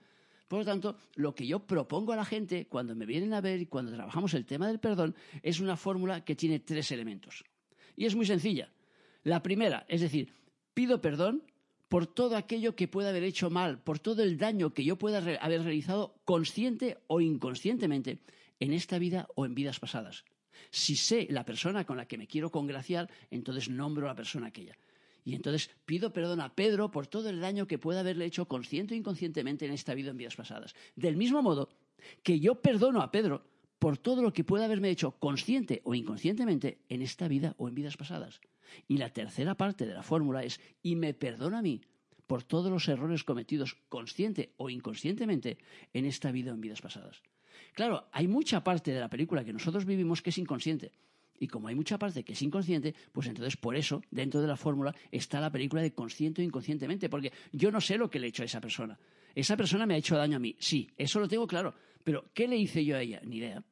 Por 0.48 0.60
lo 0.60 0.64
tanto, 0.64 0.96
lo 1.16 1.34
que 1.34 1.46
yo 1.46 1.66
propongo 1.66 2.12
a 2.12 2.16
la 2.16 2.24
gente 2.24 2.66
cuando 2.66 2.94
me 2.94 3.06
vienen 3.06 3.34
a 3.34 3.40
ver 3.40 3.60
y 3.60 3.66
cuando 3.66 3.92
trabajamos 3.92 4.34
el 4.34 4.46
tema 4.46 4.68
del 4.68 4.78
perdón 4.78 5.14
es 5.42 5.60
una 5.60 5.76
fórmula 5.76 6.24
que 6.24 6.36
tiene 6.36 6.60
tres 6.60 6.92
elementos. 6.92 7.44
Y 7.96 8.06
es 8.06 8.14
muy 8.14 8.26
sencilla. 8.26 8.70
La 9.24 9.42
primera, 9.42 9.84
es 9.88 10.02
decir, 10.02 10.32
pido 10.72 11.00
perdón 11.00 11.42
por 11.88 12.06
todo 12.06 12.36
aquello 12.36 12.76
que 12.76 12.88
pueda 12.88 13.08
haber 13.08 13.24
hecho 13.24 13.50
mal, 13.50 13.82
por 13.82 13.98
todo 13.98 14.22
el 14.22 14.38
daño 14.38 14.72
que 14.72 14.84
yo 14.84 14.96
pueda 14.96 15.18
haber 15.18 15.62
realizado 15.62 16.14
consciente 16.24 16.98
o 17.06 17.20
inconscientemente 17.20 18.20
en 18.60 18.72
esta 18.72 18.98
vida 18.98 19.28
o 19.34 19.46
en 19.46 19.54
vidas 19.54 19.80
pasadas. 19.80 20.24
Si 20.70 20.96
sé 20.96 21.26
la 21.30 21.44
persona 21.44 21.84
con 21.84 21.96
la 21.96 22.06
que 22.06 22.18
me 22.18 22.26
quiero 22.26 22.50
congraciar, 22.50 23.10
entonces 23.30 23.68
nombro 23.68 24.06
a 24.06 24.10
la 24.10 24.16
persona 24.16 24.48
aquella. 24.48 24.76
Y 25.24 25.34
entonces 25.34 25.70
pido 25.84 26.12
perdón 26.12 26.40
a 26.40 26.54
Pedro 26.54 26.90
por 26.90 27.08
todo 27.08 27.28
el 27.28 27.40
daño 27.40 27.66
que 27.66 27.78
pueda 27.78 28.00
haberle 28.00 28.26
hecho 28.26 28.46
consciente 28.46 28.94
o 28.94 28.96
inconscientemente 28.96 29.66
en 29.66 29.72
esta 29.72 29.94
vida 29.94 30.10
o 30.10 30.12
en 30.12 30.18
vidas 30.18 30.36
pasadas. 30.36 30.74
Del 30.94 31.16
mismo 31.16 31.42
modo 31.42 31.68
que 32.22 32.38
yo 32.38 32.62
perdono 32.62 33.02
a 33.02 33.10
Pedro 33.10 33.44
por 33.78 33.98
todo 33.98 34.22
lo 34.22 34.32
que 34.32 34.44
pueda 34.44 34.64
haberme 34.64 34.90
hecho 34.90 35.12
consciente 35.18 35.82
o 35.84 35.94
inconscientemente 35.94 36.78
en 36.88 37.02
esta 37.02 37.28
vida 37.28 37.54
o 37.58 37.68
en 37.68 37.74
vidas 37.74 37.96
pasadas. 37.96 38.40
Y 38.88 38.98
la 38.98 39.10
tercera 39.12 39.56
parte 39.56 39.86
de 39.86 39.94
la 39.94 40.02
fórmula 40.02 40.44
es, 40.44 40.60
y 40.82 40.96
me 40.96 41.14
perdona 41.14 41.58
a 41.58 41.62
mí 41.62 41.80
por 42.26 42.42
todos 42.42 42.70
los 42.70 42.88
errores 42.88 43.24
cometidos 43.24 43.76
consciente 43.88 44.52
o 44.56 44.70
inconscientemente 44.70 45.58
en 45.92 46.04
esta 46.04 46.32
vida 46.32 46.52
o 46.52 46.54
en 46.54 46.60
vidas 46.60 46.80
pasadas. 46.80 47.22
Claro, 47.76 48.08
hay 48.10 48.26
mucha 48.26 48.64
parte 48.64 48.90
de 48.90 49.00
la 49.00 49.10
película 49.10 49.44
que 49.44 49.52
nosotros 49.52 49.84
vivimos 49.84 50.22
que 50.22 50.30
es 50.30 50.38
inconsciente. 50.38 50.92
Y 51.38 51.46
como 51.46 51.68
hay 51.68 51.74
mucha 51.74 51.98
parte 51.98 52.24
que 52.24 52.32
es 52.32 52.40
inconsciente, 52.40 52.94
pues 53.12 53.26
entonces 53.26 53.58
por 53.58 53.76
eso, 53.76 54.00
dentro 54.10 54.40
de 54.40 54.46
la 54.46 54.56
fórmula, 54.56 54.94
está 55.12 55.42
la 55.42 55.52
película 55.52 55.82
de 55.82 55.92
consciente 55.92 56.40
o 56.40 56.44
inconscientemente, 56.46 57.10
porque 57.10 57.34
yo 57.52 57.70
no 57.70 57.82
sé 57.82 57.98
lo 57.98 58.08
que 58.08 58.18
le 58.18 58.28
he 58.28 58.30
hecho 58.30 58.42
a 58.42 58.46
esa 58.46 58.62
persona. 58.62 58.98
Esa 59.34 59.58
persona 59.58 59.84
me 59.84 59.92
ha 59.92 59.98
hecho 59.98 60.16
daño 60.16 60.38
a 60.38 60.40
mí, 60.40 60.56
sí, 60.58 60.88
eso 60.96 61.20
lo 61.20 61.28
tengo 61.28 61.46
claro, 61.46 61.74
pero 62.02 62.24
¿qué 62.32 62.48
le 62.48 62.56
hice 62.56 62.82
yo 62.82 62.96
a 62.96 63.02
ella? 63.02 63.20
Ni 63.26 63.36
idea. 63.36 63.62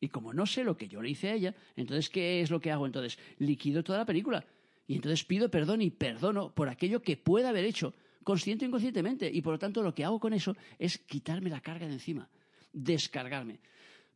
Y 0.00 0.08
como 0.08 0.32
no 0.32 0.46
sé 0.46 0.64
lo 0.64 0.78
que 0.78 0.88
yo 0.88 1.02
le 1.02 1.10
hice 1.10 1.28
a 1.28 1.34
ella, 1.34 1.54
entonces 1.76 2.08
¿qué 2.08 2.40
es 2.40 2.50
lo 2.50 2.62
que 2.62 2.72
hago? 2.72 2.86
Entonces 2.86 3.18
liquido 3.36 3.84
toda 3.84 3.98
la 3.98 4.06
película. 4.06 4.42
Y 4.86 4.94
entonces 4.94 5.22
pido 5.26 5.50
perdón 5.50 5.82
y 5.82 5.90
perdono 5.90 6.54
por 6.54 6.70
aquello 6.70 7.02
que 7.02 7.18
pueda 7.18 7.50
haber 7.50 7.66
hecho, 7.66 7.92
consciente 8.24 8.64
o 8.64 8.68
inconscientemente. 8.68 9.30
Y 9.30 9.42
por 9.42 9.52
lo 9.52 9.58
tanto 9.58 9.82
lo 9.82 9.94
que 9.94 10.06
hago 10.06 10.18
con 10.18 10.32
eso 10.32 10.56
es 10.78 10.96
quitarme 10.96 11.50
la 11.50 11.60
carga 11.60 11.86
de 11.86 11.92
encima 11.92 12.26
descargarme. 12.72 13.60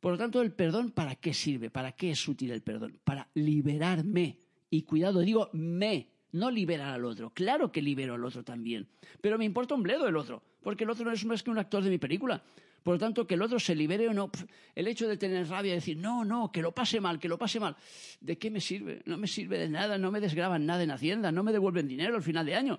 Por 0.00 0.12
lo 0.12 0.18
tanto, 0.18 0.42
el 0.42 0.52
perdón, 0.52 0.90
¿para 0.90 1.16
qué 1.16 1.32
sirve? 1.32 1.70
¿Para 1.70 1.92
qué 1.92 2.10
es 2.10 2.28
útil 2.28 2.50
el 2.50 2.62
perdón? 2.62 3.00
Para 3.04 3.28
liberarme. 3.34 4.38
Y 4.70 4.82
cuidado, 4.82 5.20
digo 5.20 5.50
me, 5.52 6.08
no 6.32 6.50
liberar 6.50 6.92
al 6.92 7.04
otro. 7.04 7.30
Claro 7.30 7.70
que 7.72 7.80
libero 7.80 8.14
al 8.14 8.24
otro 8.24 8.42
también. 8.42 8.88
Pero 9.20 9.38
me 9.38 9.44
importa 9.44 9.74
un 9.74 9.82
bledo 9.82 10.06
el 10.06 10.16
otro, 10.16 10.42
porque 10.62 10.84
el 10.84 10.90
otro 10.90 11.04
no 11.04 11.12
es 11.12 11.24
más 11.24 11.42
que 11.42 11.50
un 11.50 11.58
actor 11.58 11.82
de 11.82 11.90
mi 11.90 11.98
película. 11.98 12.42
Por 12.82 12.96
lo 12.96 12.98
tanto, 12.98 13.26
que 13.26 13.32
el 13.32 13.40
otro 13.40 13.58
se 13.58 13.74
libere 13.74 14.06
o 14.08 14.12
no, 14.12 14.30
el 14.74 14.86
hecho 14.88 15.08
de 15.08 15.16
tener 15.16 15.48
rabia 15.48 15.72
y 15.72 15.76
decir, 15.76 15.96
no, 15.96 16.22
no, 16.22 16.52
que 16.52 16.60
lo 16.60 16.72
pase 16.72 17.00
mal, 17.00 17.18
que 17.18 17.28
lo 17.28 17.38
pase 17.38 17.58
mal, 17.58 17.74
¿de 18.20 18.36
qué 18.36 18.50
me 18.50 18.60
sirve? 18.60 19.00
No 19.06 19.16
me 19.16 19.26
sirve 19.26 19.58
de 19.58 19.70
nada, 19.70 19.96
no 19.96 20.12
me 20.12 20.20
desgraban 20.20 20.66
nada 20.66 20.82
en 20.82 20.90
Hacienda, 20.90 21.32
no 21.32 21.42
me 21.42 21.52
devuelven 21.52 21.88
dinero 21.88 22.14
al 22.14 22.22
final 22.22 22.44
de 22.44 22.54
año. 22.54 22.78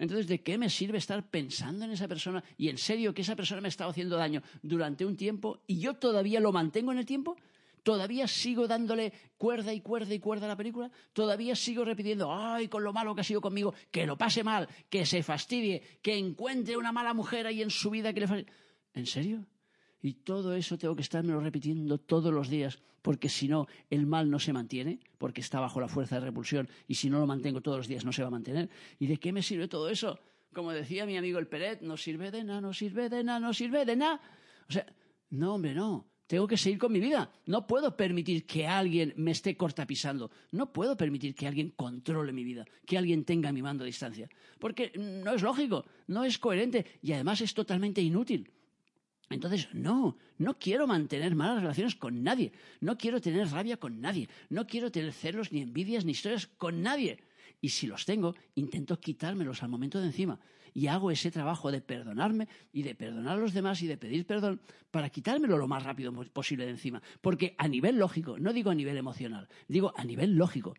Entonces, 0.00 0.26
¿de 0.28 0.40
qué 0.40 0.56
me 0.56 0.70
sirve 0.70 0.96
estar 0.96 1.28
pensando 1.28 1.84
en 1.84 1.90
esa 1.90 2.08
persona 2.08 2.42
y 2.56 2.70
en 2.70 2.78
serio 2.78 3.12
que 3.12 3.20
esa 3.20 3.36
persona 3.36 3.60
me 3.60 3.68
ha 3.68 3.68
estado 3.68 3.90
haciendo 3.90 4.16
daño 4.16 4.42
durante 4.62 5.04
un 5.04 5.14
tiempo 5.14 5.60
y 5.66 5.78
yo 5.78 5.92
todavía 5.92 6.40
lo 6.40 6.52
mantengo 6.52 6.90
en 6.90 6.98
el 6.98 7.04
tiempo? 7.04 7.36
¿Todavía 7.82 8.26
sigo 8.26 8.66
dándole 8.66 9.12
cuerda 9.36 9.74
y 9.74 9.82
cuerda 9.82 10.14
y 10.14 10.18
cuerda 10.18 10.46
a 10.46 10.48
la 10.48 10.56
película? 10.56 10.90
¿Todavía 11.12 11.54
sigo 11.54 11.84
repitiendo, 11.84 12.32
ay, 12.32 12.68
con 12.68 12.82
lo 12.82 12.94
malo 12.94 13.14
que 13.14 13.20
ha 13.20 13.24
sido 13.24 13.42
conmigo, 13.42 13.74
que 13.90 14.06
lo 14.06 14.16
pase 14.16 14.42
mal, 14.42 14.68
que 14.88 15.04
se 15.04 15.22
fastidie, 15.22 15.82
que 16.00 16.16
encuentre 16.16 16.78
una 16.78 16.92
mala 16.92 17.12
mujer 17.12 17.46
ahí 17.46 17.60
en 17.60 17.70
su 17.70 17.90
vida 17.90 18.14
que 18.14 18.20
le 18.20 18.26
fastidie? 18.26 18.52
¿En 18.94 19.04
serio? 19.04 19.46
Y 20.02 20.14
todo 20.14 20.54
eso 20.54 20.78
tengo 20.78 20.96
que 20.96 21.02
estármelo 21.02 21.40
repitiendo 21.40 21.98
todos 21.98 22.32
los 22.32 22.48
días, 22.48 22.78
porque 23.02 23.28
si 23.28 23.48
no, 23.48 23.66
el 23.90 24.06
mal 24.06 24.30
no 24.30 24.38
se 24.38 24.52
mantiene, 24.52 25.00
porque 25.18 25.40
está 25.40 25.60
bajo 25.60 25.80
la 25.80 25.88
fuerza 25.88 26.16
de 26.16 26.26
repulsión, 26.26 26.68
y 26.88 26.94
si 26.94 27.10
no 27.10 27.18
lo 27.18 27.26
mantengo 27.26 27.60
todos 27.60 27.78
los 27.78 27.88
días 27.88 28.04
no 28.04 28.12
se 28.12 28.22
va 28.22 28.28
a 28.28 28.32
mantener. 28.32 28.70
¿Y 28.98 29.06
de 29.06 29.18
qué 29.18 29.32
me 29.32 29.42
sirve 29.42 29.68
todo 29.68 29.88
eso? 29.88 30.18
Como 30.52 30.72
decía 30.72 31.06
mi 31.06 31.16
amigo 31.16 31.38
el 31.38 31.46
Peret, 31.46 31.82
no 31.82 31.96
sirve 31.96 32.30
de 32.30 32.44
nada, 32.44 32.60
no 32.60 32.72
sirve 32.72 33.08
de 33.08 33.22
nada, 33.22 33.40
no 33.40 33.54
sirve 33.54 33.84
de 33.84 33.96
nada. 33.96 34.20
O 34.68 34.72
sea, 34.72 34.86
no, 35.30 35.54
hombre, 35.54 35.74
no. 35.74 36.06
Tengo 36.26 36.46
que 36.46 36.56
seguir 36.56 36.78
con 36.78 36.92
mi 36.92 37.00
vida. 37.00 37.32
No 37.46 37.66
puedo 37.66 37.96
permitir 37.96 38.46
que 38.46 38.64
alguien 38.64 39.12
me 39.16 39.32
esté 39.32 39.56
cortapisando. 39.56 40.30
No 40.52 40.72
puedo 40.72 40.96
permitir 40.96 41.34
que 41.34 41.48
alguien 41.48 41.70
controle 41.70 42.32
mi 42.32 42.44
vida, 42.44 42.64
que 42.86 42.96
alguien 42.96 43.24
tenga 43.24 43.50
mi 43.50 43.62
mando 43.62 43.82
a 43.82 43.86
distancia. 43.86 44.28
Porque 44.60 44.92
no 44.96 45.32
es 45.34 45.42
lógico, 45.42 45.84
no 46.06 46.22
es 46.24 46.38
coherente 46.38 46.86
y 47.02 47.12
además 47.12 47.40
es 47.40 47.52
totalmente 47.52 48.00
inútil. 48.00 48.48
Entonces, 49.30 49.68
no, 49.72 50.18
no 50.38 50.58
quiero 50.58 50.88
mantener 50.88 51.36
malas 51.36 51.62
relaciones 51.62 51.94
con 51.94 52.24
nadie, 52.24 52.50
no 52.80 52.98
quiero 52.98 53.20
tener 53.20 53.48
rabia 53.48 53.76
con 53.76 54.00
nadie, 54.00 54.28
no 54.48 54.66
quiero 54.66 54.90
tener 54.90 55.12
celos, 55.12 55.52
ni 55.52 55.62
envidias, 55.62 56.04
ni 56.04 56.12
historias 56.12 56.48
con 56.48 56.82
nadie. 56.82 57.22
Y 57.60 57.68
si 57.68 57.86
los 57.86 58.04
tengo, 58.04 58.34
intento 58.56 58.98
quitármelos 58.98 59.62
al 59.62 59.68
momento 59.68 60.00
de 60.00 60.06
encima. 60.06 60.40
Y 60.74 60.88
hago 60.88 61.12
ese 61.12 61.30
trabajo 61.30 61.70
de 61.70 61.80
perdonarme 61.80 62.48
y 62.72 62.82
de 62.82 62.96
perdonar 62.96 63.38
a 63.38 63.40
los 63.40 63.54
demás 63.54 63.80
y 63.82 63.86
de 63.86 63.96
pedir 63.96 64.26
perdón 64.26 64.60
para 64.90 65.10
quitármelo 65.10 65.58
lo 65.58 65.68
más 65.68 65.84
rápido 65.84 66.12
posible 66.32 66.64
de 66.64 66.72
encima. 66.72 67.00
Porque 67.20 67.54
a 67.56 67.68
nivel 67.68 67.98
lógico, 67.98 68.36
no 68.36 68.52
digo 68.52 68.70
a 68.70 68.74
nivel 68.74 68.96
emocional, 68.96 69.48
digo 69.68 69.92
a 69.96 70.04
nivel 70.04 70.36
lógico, 70.36 70.74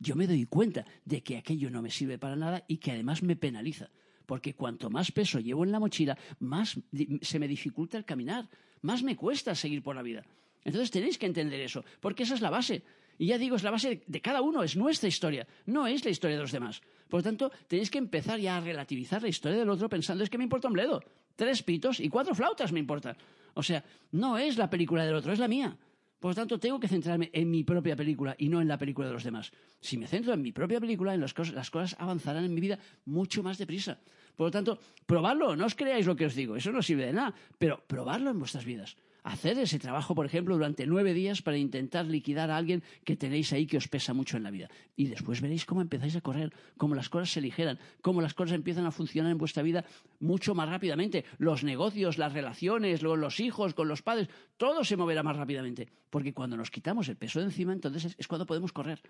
yo 0.00 0.16
me 0.16 0.26
doy 0.26 0.46
cuenta 0.46 0.84
de 1.04 1.22
que 1.22 1.36
aquello 1.36 1.70
no 1.70 1.82
me 1.82 1.90
sirve 1.90 2.18
para 2.18 2.34
nada 2.34 2.64
y 2.66 2.78
que 2.78 2.90
además 2.90 3.22
me 3.22 3.36
penaliza 3.36 3.90
porque 4.26 4.54
cuanto 4.54 4.90
más 4.90 5.12
peso 5.12 5.40
llevo 5.40 5.64
en 5.64 5.72
la 5.72 5.80
mochila, 5.80 6.16
más 6.40 6.78
se 7.20 7.38
me 7.38 7.48
dificulta 7.48 7.98
el 7.98 8.04
caminar, 8.04 8.48
más 8.82 9.02
me 9.02 9.16
cuesta 9.16 9.54
seguir 9.54 9.82
por 9.82 9.96
la 9.96 10.02
vida. 10.02 10.24
Entonces 10.64 10.90
tenéis 10.90 11.18
que 11.18 11.26
entender 11.26 11.60
eso, 11.60 11.84
porque 12.00 12.22
esa 12.22 12.34
es 12.34 12.40
la 12.40 12.50
base. 12.50 12.82
Y 13.18 13.26
ya 13.26 13.38
digo, 13.38 13.56
es 13.56 13.62
la 13.62 13.70
base 13.70 14.02
de 14.06 14.20
cada 14.20 14.40
uno, 14.40 14.62
es 14.62 14.76
nuestra 14.76 15.08
historia, 15.08 15.46
no 15.66 15.86
es 15.86 16.04
la 16.04 16.10
historia 16.10 16.36
de 16.36 16.42
los 16.42 16.52
demás. 16.52 16.80
Por 17.08 17.20
lo 17.20 17.24
tanto, 17.24 17.52
tenéis 17.68 17.90
que 17.90 17.98
empezar 17.98 18.40
ya 18.40 18.56
a 18.56 18.60
relativizar 18.60 19.22
la 19.22 19.28
historia 19.28 19.58
del 19.58 19.68
otro 19.68 19.88
pensando, 19.88 20.24
es 20.24 20.30
que 20.30 20.38
me 20.38 20.44
importa 20.44 20.68
un 20.68 20.74
bledo. 20.74 21.02
Tres 21.36 21.62
pitos 21.62 22.00
y 22.00 22.08
cuatro 22.08 22.34
flautas 22.34 22.72
me 22.72 22.80
importan. 22.80 23.16
O 23.54 23.62
sea, 23.62 23.84
no 24.12 24.38
es 24.38 24.56
la 24.56 24.70
película 24.70 25.04
del 25.04 25.14
otro, 25.14 25.32
es 25.32 25.38
la 25.38 25.48
mía. 25.48 25.76
Por 26.22 26.30
lo 26.30 26.34
tanto, 26.36 26.60
tengo 26.60 26.78
que 26.78 26.86
centrarme 26.86 27.30
en 27.32 27.50
mi 27.50 27.64
propia 27.64 27.96
película 27.96 28.36
y 28.38 28.48
no 28.48 28.60
en 28.60 28.68
la 28.68 28.78
película 28.78 29.08
de 29.08 29.12
los 29.12 29.24
demás. 29.24 29.50
Si 29.80 29.98
me 29.98 30.06
centro 30.06 30.32
en 30.32 30.40
mi 30.40 30.52
propia 30.52 30.78
película, 30.78 31.12
en 31.14 31.20
las, 31.20 31.34
cosas, 31.34 31.52
las 31.52 31.68
cosas 31.68 31.96
avanzarán 31.98 32.44
en 32.44 32.54
mi 32.54 32.60
vida 32.60 32.78
mucho 33.06 33.42
más 33.42 33.58
deprisa. 33.58 33.98
Por 34.36 34.46
lo 34.46 34.50
tanto, 34.52 34.78
probadlo, 35.04 35.56
no 35.56 35.66
os 35.66 35.74
creáis 35.74 36.06
lo 36.06 36.14
que 36.14 36.26
os 36.26 36.36
digo, 36.36 36.54
eso 36.54 36.70
no 36.70 36.80
sirve 36.80 37.06
de 37.06 37.12
nada, 37.12 37.34
pero 37.58 37.82
probadlo 37.88 38.30
en 38.30 38.38
vuestras 38.38 38.64
vidas. 38.64 38.96
Hacer 39.24 39.56
ese 39.58 39.78
trabajo, 39.78 40.16
por 40.16 40.26
ejemplo, 40.26 40.54
durante 40.56 40.84
nueve 40.84 41.14
días 41.14 41.42
para 41.42 41.56
intentar 41.56 42.06
liquidar 42.06 42.50
a 42.50 42.56
alguien 42.56 42.82
que 43.04 43.16
tenéis 43.16 43.52
ahí 43.52 43.66
que 43.66 43.76
os 43.76 43.86
pesa 43.86 44.12
mucho 44.12 44.36
en 44.36 44.42
la 44.42 44.50
vida. 44.50 44.68
Y 44.96 45.06
después 45.06 45.40
veréis 45.40 45.64
cómo 45.64 45.80
empezáis 45.80 46.16
a 46.16 46.20
correr, 46.20 46.52
cómo 46.76 46.96
las 46.96 47.08
cosas 47.08 47.30
se 47.30 47.38
aligeran, 47.38 47.78
cómo 48.00 48.20
las 48.20 48.34
cosas 48.34 48.56
empiezan 48.56 48.84
a 48.84 48.90
funcionar 48.90 49.30
en 49.30 49.38
vuestra 49.38 49.62
vida 49.62 49.84
mucho 50.18 50.56
más 50.56 50.68
rápidamente. 50.68 51.24
Los 51.38 51.62
negocios, 51.62 52.18
las 52.18 52.32
relaciones, 52.32 53.02
los 53.02 53.38
hijos 53.38 53.74
con 53.74 53.86
los 53.86 54.02
padres, 54.02 54.28
todo 54.56 54.82
se 54.82 54.96
moverá 54.96 55.22
más 55.22 55.36
rápidamente. 55.36 55.88
Porque 56.10 56.34
cuando 56.34 56.56
nos 56.56 56.72
quitamos 56.72 57.08
el 57.08 57.16
peso 57.16 57.38
de 57.38 57.46
encima, 57.46 57.72
entonces 57.72 58.16
es 58.18 58.26
cuando 58.26 58.46
podemos 58.46 58.72
correr. 58.72 59.00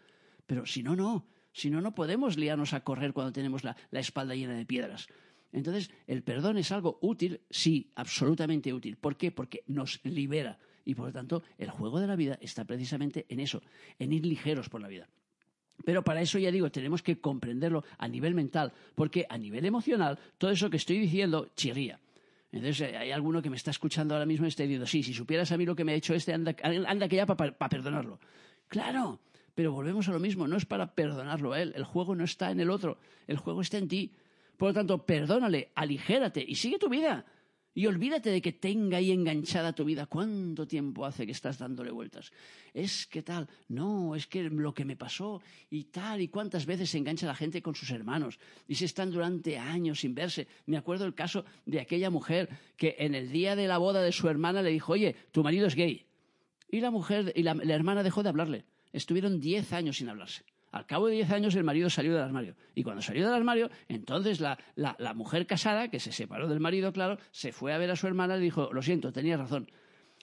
Pero 0.47 0.66
si 0.66 0.83
no, 0.83 0.95
no. 0.95 1.26
Si 1.54 1.71
no, 1.71 1.81
no 1.81 1.95
podemos 1.95 2.37
liarnos 2.37 2.73
a 2.73 2.81
correr 2.81 3.12
cuando 3.12 3.33
tenemos 3.33 3.64
la, 3.64 3.76
la 3.90 4.00
espalda 4.00 4.35
llena 4.35 4.54
de 4.54 4.66
piedras. 4.66 5.07
Entonces, 5.52 5.90
el 6.06 6.23
perdón 6.23 6.59
es 6.59 6.73
algo 6.73 6.99
útil, 7.02 7.40
sí, 7.50 7.90
absolutamente 7.94 8.73
útil. 8.73 8.97
¿Por 8.97 9.16
qué? 9.16 9.30
Porque 9.30 9.62
nos 9.66 10.00
libera. 10.04 10.59
Y 10.85 10.94
por 10.94 11.06
lo 11.06 11.12
tanto, 11.12 11.42
el 11.59 11.71
juego 11.71 12.00
de 12.00 12.06
la 12.06 12.16
vida 12.16 12.38
está 12.40 12.64
precisamente 12.64 13.26
en 13.28 13.40
eso, 13.40 13.62
en 13.99 14.12
ir 14.12 14.26
ligeros 14.26 14.68
por 14.68 14.80
la 14.80 14.88
vida. 14.88 15.09
Pero 15.85 16.02
para 16.02 16.23
eso, 16.23 16.38
ya 16.38 16.50
digo, 16.50 16.71
tenemos 16.71 17.02
que 17.02 17.21
comprenderlo 17.21 17.85
a 17.99 18.09
nivel 18.09 18.35
mental, 18.35 18.73
porque 18.94 19.26
a 19.28 19.37
nivel 19.38 19.64
emocional, 19.64 20.18
todo 20.38 20.50
eso 20.50 20.71
que 20.71 20.76
estoy 20.76 20.99
diciendo 20.99 21.50
chirría. 21.54 22.00
Entonces, 22.50 22.92
eh, 22.92 22.97
hay 22.97 23.11
alguno 23.11 23.42
que 23.42 23.50
me 23.50 23.56
está 23.56 23.71
escuchando 23.71 24.14
ahora 24.14 24.26
mismo 24.26 24.47
y 24.47 24.49
está 24.49 24.62
diciendo, 24.62 24.87
sí, 24.87 25.02
si 25.02 25.14
supieras 25.14 25.50
a 25.52 25.56
mí 25.56 25.64
lo 25.64 25.75
que 25.75 25.85
me 25.85 25.92
ha 25.92 25.97
hecho 25.97 26.14
este, 26.14 26.32
anda, 26.32 26.54
anda 26.62 27.09
que 27.09 27.16
ya 27.16 27.26
para 27.26 27.68
perdonarlo. 27.68 28.21
Claro, 28.68 29.21
pero 29.54 29.73
volvemos 29.73 30.09
a 30.09 30.12
lo 30.12 30.21
mismo, 30.21 30.47
no 30.47 30.56
es 30.56 30.66
para 30.66 30.94
perdonarlo 30.94 31.52
a 31.52 31.61
él, 31.61 31.73
el 31.76 31.85
juego 31.85 32.14
no 32.14 32.25
está 32.25 32.50
en 32.50 32.61
el 32.61 32.71
otro, 32.71 32.99
el 33.26 33.38
juego 33.38 33.62
está 33.62 33.78
en 33.78 33.88
ti. 33.88 34.12
Por 34.56 34.68
lo 34.68 34.75
tanto, 34.75 35.04
perdónale, 35.04 35.73
aligérate 35.75 36.44
y 36.47 36.54
sigue 36.54 36.78
tu 36.78 36.88
vida. 36.88 37.25
Y 37.75 37.87
olvídate 37.87 38.28
de 38.28 38.42
que 38.42 38.52
tenga 38.52 38.99
ahí 38.99 39.12
enganchada 39.12 39.73
tu 39.73 39.85
vida. 39.85 40.04
¿Cuánto 40.04 40.66
tiempo 40.66 41.06
hace 41.06 41.25
que 41.25 41.32
estás 41.32 41.59
dándole 41.59 41.90
vueltas? 41.90 42.30
Es 42.75 43.06
que 43.06 43.23
tal, 43.23 43.49
no, 43.68 44.14
es 44.14 44.26
que 44.26 44.42
lo 44.42 44.75
que 44.75 44.85
me 44.85 44.94
pasó 44.94 45.40
y 45.71 45.85
tal, 45.85 46.21
y 46.21 46.28
cuántas 46.28 46.66
veces 46.66 46.90
se 46.90 46.99
engancha 46.99 47.26
la 47.26 47.35
gente 47.35 47.62
con 47.62 47.75
sus 47.75 47.90
hermanos 47.90 48.38
y 48.68 48.75
se 48.75 48.85
están 48.85 49.11
durante 49.11 49.56
años 49.56 50.00
sin 50.00 50.14
verse. 50.14 50.49
Me 50.66 50.76
acuerdo 50.76 51.06
el 51.06 51.14
caso 51.14 51.47
de 51.64 51.80
aquella 51.80 52.11
mujer 52.11 52.50
que 52.76 52.97
en 52.99 53.14
el 53.14 53.32
día 53.32 53.56
de 53.56 53.66
la 53.66 53.78
boda 53.78 54.02
de 54.02 54.12
su 54.12 54.28
hermana 54.28 54.61
le 54.61 54.71
dijo, 54.71 54.92
oye, 54.92 55.16
tu 55.30 55.42
marido 55.42 55.66
es 55.66 55.75
gay. 55.75 56.04
Y 56.71 56.80
la 56.80 56.90
mujer 56.90 57.32
y 57.35 57.42
la 57.42 57.75
hermana 57.75 58.02
dejó 58.02 58.23
de 58.23 58.28
hablarle. 58.28 58.64
Estuvieron 58.92 59.40
diez 59.40 59.73
años 59.73 59.97
sin 59.97 60.11
hablarse. 60.11 60.44
Al 60.73 60.87
cabo 60.87 61.07
de 61.07 61.14
diez 61.14 61.31
años 61.31 61.55
el 61.55 61.64
marido 61.64 61.91
salió 61.91 62.14
del 62.14 62.23
armario. 62.23 62.57
Y 62.75 62.83
cuando 62.83 63.02
salió 63.02 63.26
del 63.26 63.35
armario, 63.35 63.71
entonces 63.88 64.41
la, 64.41 64.57
mujer 65.14 65.47
casada, 65.47 65.88
que 65.88 66.00
se 66.00 66.12
separó 66.12 66.49
del 66.49 66.61
marido, 66.61 66.93
claro, 66.93 67.19
se 67.31 67.52
fue 67.52 67.75
a 67.75 67.79
ver 67.79 67.91
a 67.91 67.97
su 67.97 68.07
hermana 68.07 68.38
y 68.38 68.41
dijo, 68.41 68.71
lo 68.73 68.81
siento, 68.81 69.12
tenía 69.12 69.37
razón. 69.37 69.71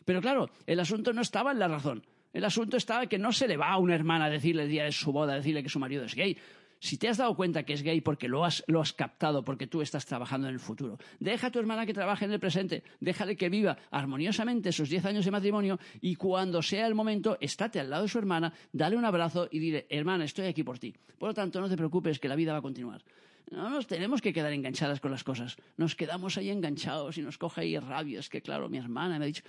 Pero 0.06 0.22
claro, 0.22 0.50
el 0.66 0.80
asunto 0.80 1.14
no 1.14 1.22
estaba 1.22 1.52
en 1.52 1.60
la 1.60 1.68
razón. 1.68 2.04
El 2.34 2.46
asunto 2.46 2.78
estaba 2.78 3.06
que 3.06 3.20
no 3.20 3.32
se 3.32 3.48
le 3.48 3.58
va 3.58 3.70
a 3.70 3.78
una 3.78 3.94
hermana 3.94 4.26
a 4.26 4.30
decirle 4.30 4.64
el 4.64 4.70
día 4.70 4.86
de 4.86 4.92
su 4.92 5.12
boda, 5.12 5.34
a 5.34 5.38
decirle 5.38 5.62
que 5.62 5.70
su 5.70 5.80
marido 5.80 6.04
es 6.04 6.16
gay. 6.16 6.36
Si 6.80 6.98
te 6.98 7.10
has 7.10 7.18
dado 7.18 7.36
cuenta 7.36 7.64
que 7.64 7.74
es 7.74 7.84
gay 7.84 8.00
porque 8.00 8.30
lo 8.30 8.46
has, 8.46 8.64
captado, 8.96 9.44
porque 9.44 9.68
tú 9.68 9.82
estás 9.82 10.06
trabajando 10.06 10.48
en 10.48 10.54
el 10.54 10.60
futuro, 10.60 10.98
deja 11.20 11.48
a 11.48 11.52
tu 11.52 11.60
hermana 11.60 11.86
que 11.86 11.94
trabaje 11.94 12.26
en 12.26 12.32
el 12.32 12.40
presente, 12.40 12.84
déjale 13.02 13.36
que 13.36 13.50
viva 13.50 13.78
armoniosamente 13.92 14.72
sus 14.72 14.90
diez 14.90 15.04
años 15.06 15.26
de 15.26 15.32
matrimonio 15.32 15.80
y 16.00 16.16
cuando 16.16 16.62
sea 16.62 16.88
el 16.88 16.96
momento, 16.96 17.38
estate 17.42 17.80
al 17.80 17.90
lado 17.90 18.04
de 18.04 18.10
su 18.10 18.18
hermana, 18.18 18.54
dale 18.72 18.96
un 18.96 19.06
abrazo 19.06 19.50
y 19.52 19.60
dile, 19.60 19.88
hermana, 19.90 20.24
estoy 20.24 20.48
aquí 20.48 20.64
por 20.64 20.80
ti. 20.80 20.96
Por 21.18 21.30
lo 21.30 21.34
tanto, 21.34 21.60
no 21.60 21.68
te 21.68 21.76
preocupes 21.76 22.18
que 22.18 22.30
la 22.30 22.36
vida 22.36 22.54
va 22.54 22.60
a 22.60 22.62
continuar. 22.62 23.02
No 23.52 23.68
nos 23.68 23.88
tenemos 23.88 24.22
que 24.22 24.32
quedar 24.32 24.54
enganchadas 24.54 25.00
con 25.00 25.10
las 25.10 25.24
cosas. 25.24 25.58
Nos 25.76 25.96
quedamos 25.96 26.38
ahí 26.38 26.52
enganchados 26.52 27.18
y 27.18 27.24
nos 27.24 27.40
coge 27.40 27.62
ahí 27.62 27.80
rabia. 27.80 28.20
Es 28.20 28.30
que, 28.30 28.42
claro, 28.42 28.70
mi 28.70 28.78
hermana 28.78 29.18
me 29.18 29.26
ha 29.26 29.28
dicho, 29.28 29.44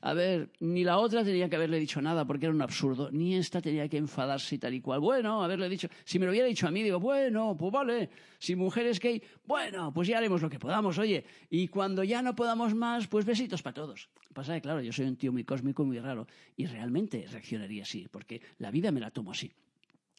a 0.00 0.14
ver, 0.14 0.50
ni 0.60 0.84
la 0.84 0.98
otra 0.98 1.24
tenía 1.24 1.48
que 1.48 1.56
haberle 1.56 1.80
dicho 1.80 2.00
nada 2.00 2.24
porque 2.24 2.46
era 2.46 2.54
un 2.54 2.62
absurdo, 2.62 3.10
ni 3.10 3.34
esta 3.34 3.60
tenía 3.60 3.88
que 3.88 3.96
enfadarse 3.96 4.58
tal 4.58 4.74
y 4.74 4.80
cual. 4.80 5.00
Bueno, 5.00 5.42
haberle 5.42 5.68
dicho, 5.68 5.88
si 6.04 6.20
me 6.20 6.26
lo 6.26 6.30
hubiera 6.30 6.46
dicho 6.46 6.68
a 6.68 6.70
mí, 6.70 6.84
digo, 6.84 7.00
bueno, 7.00 7.56
pues 7.58 7.72
vale, 7.72 8.10
si 8.38 8.54
mujer 8.54 8.86
es 8.86 9.00
gay, 9.00 9.20
bueno, 9.44 9.92
pues 9.92 10.06
ya 10.06 10.18
haremos 10.18 10.40
lo 10.40 10.48
que 10.48 10.60
podamos, 10.60 10.96
oye. 10.98 11.24
Y 11.50 11.66
cuando 11.66 12.04
ya 12.04 12.22
no 12.22 12.36
podamos 12.36 12.76
más, 12.76 13.08
pues 13.08 13.24
besitos 13.24 13.60
para 13.60 13.74
todos. 13.74 14.08
Pasa 14.32 14.54
que, 14.54 14.60
claro, 14.60 14.80
yo 14.82 14.92
soy 14.92 15.06
un 15.06 15.16
tío 15.16 15.32
muy 15.32 15.42
cósmico, 15.42 15.84
muy 15.84 15.98
raro, 15.98 16.28
y 16.56 16.66
realmente 16.66 17.26
reaccionaría 17.28 17.82
así, 17.82 18.06
porque 18.08 18.40
la 18.58 18.70
vida 18.70 18.92
me 18.92 19.00
la 19.00 19.10
tomo 19.10 19.32
así. 19.32 19.50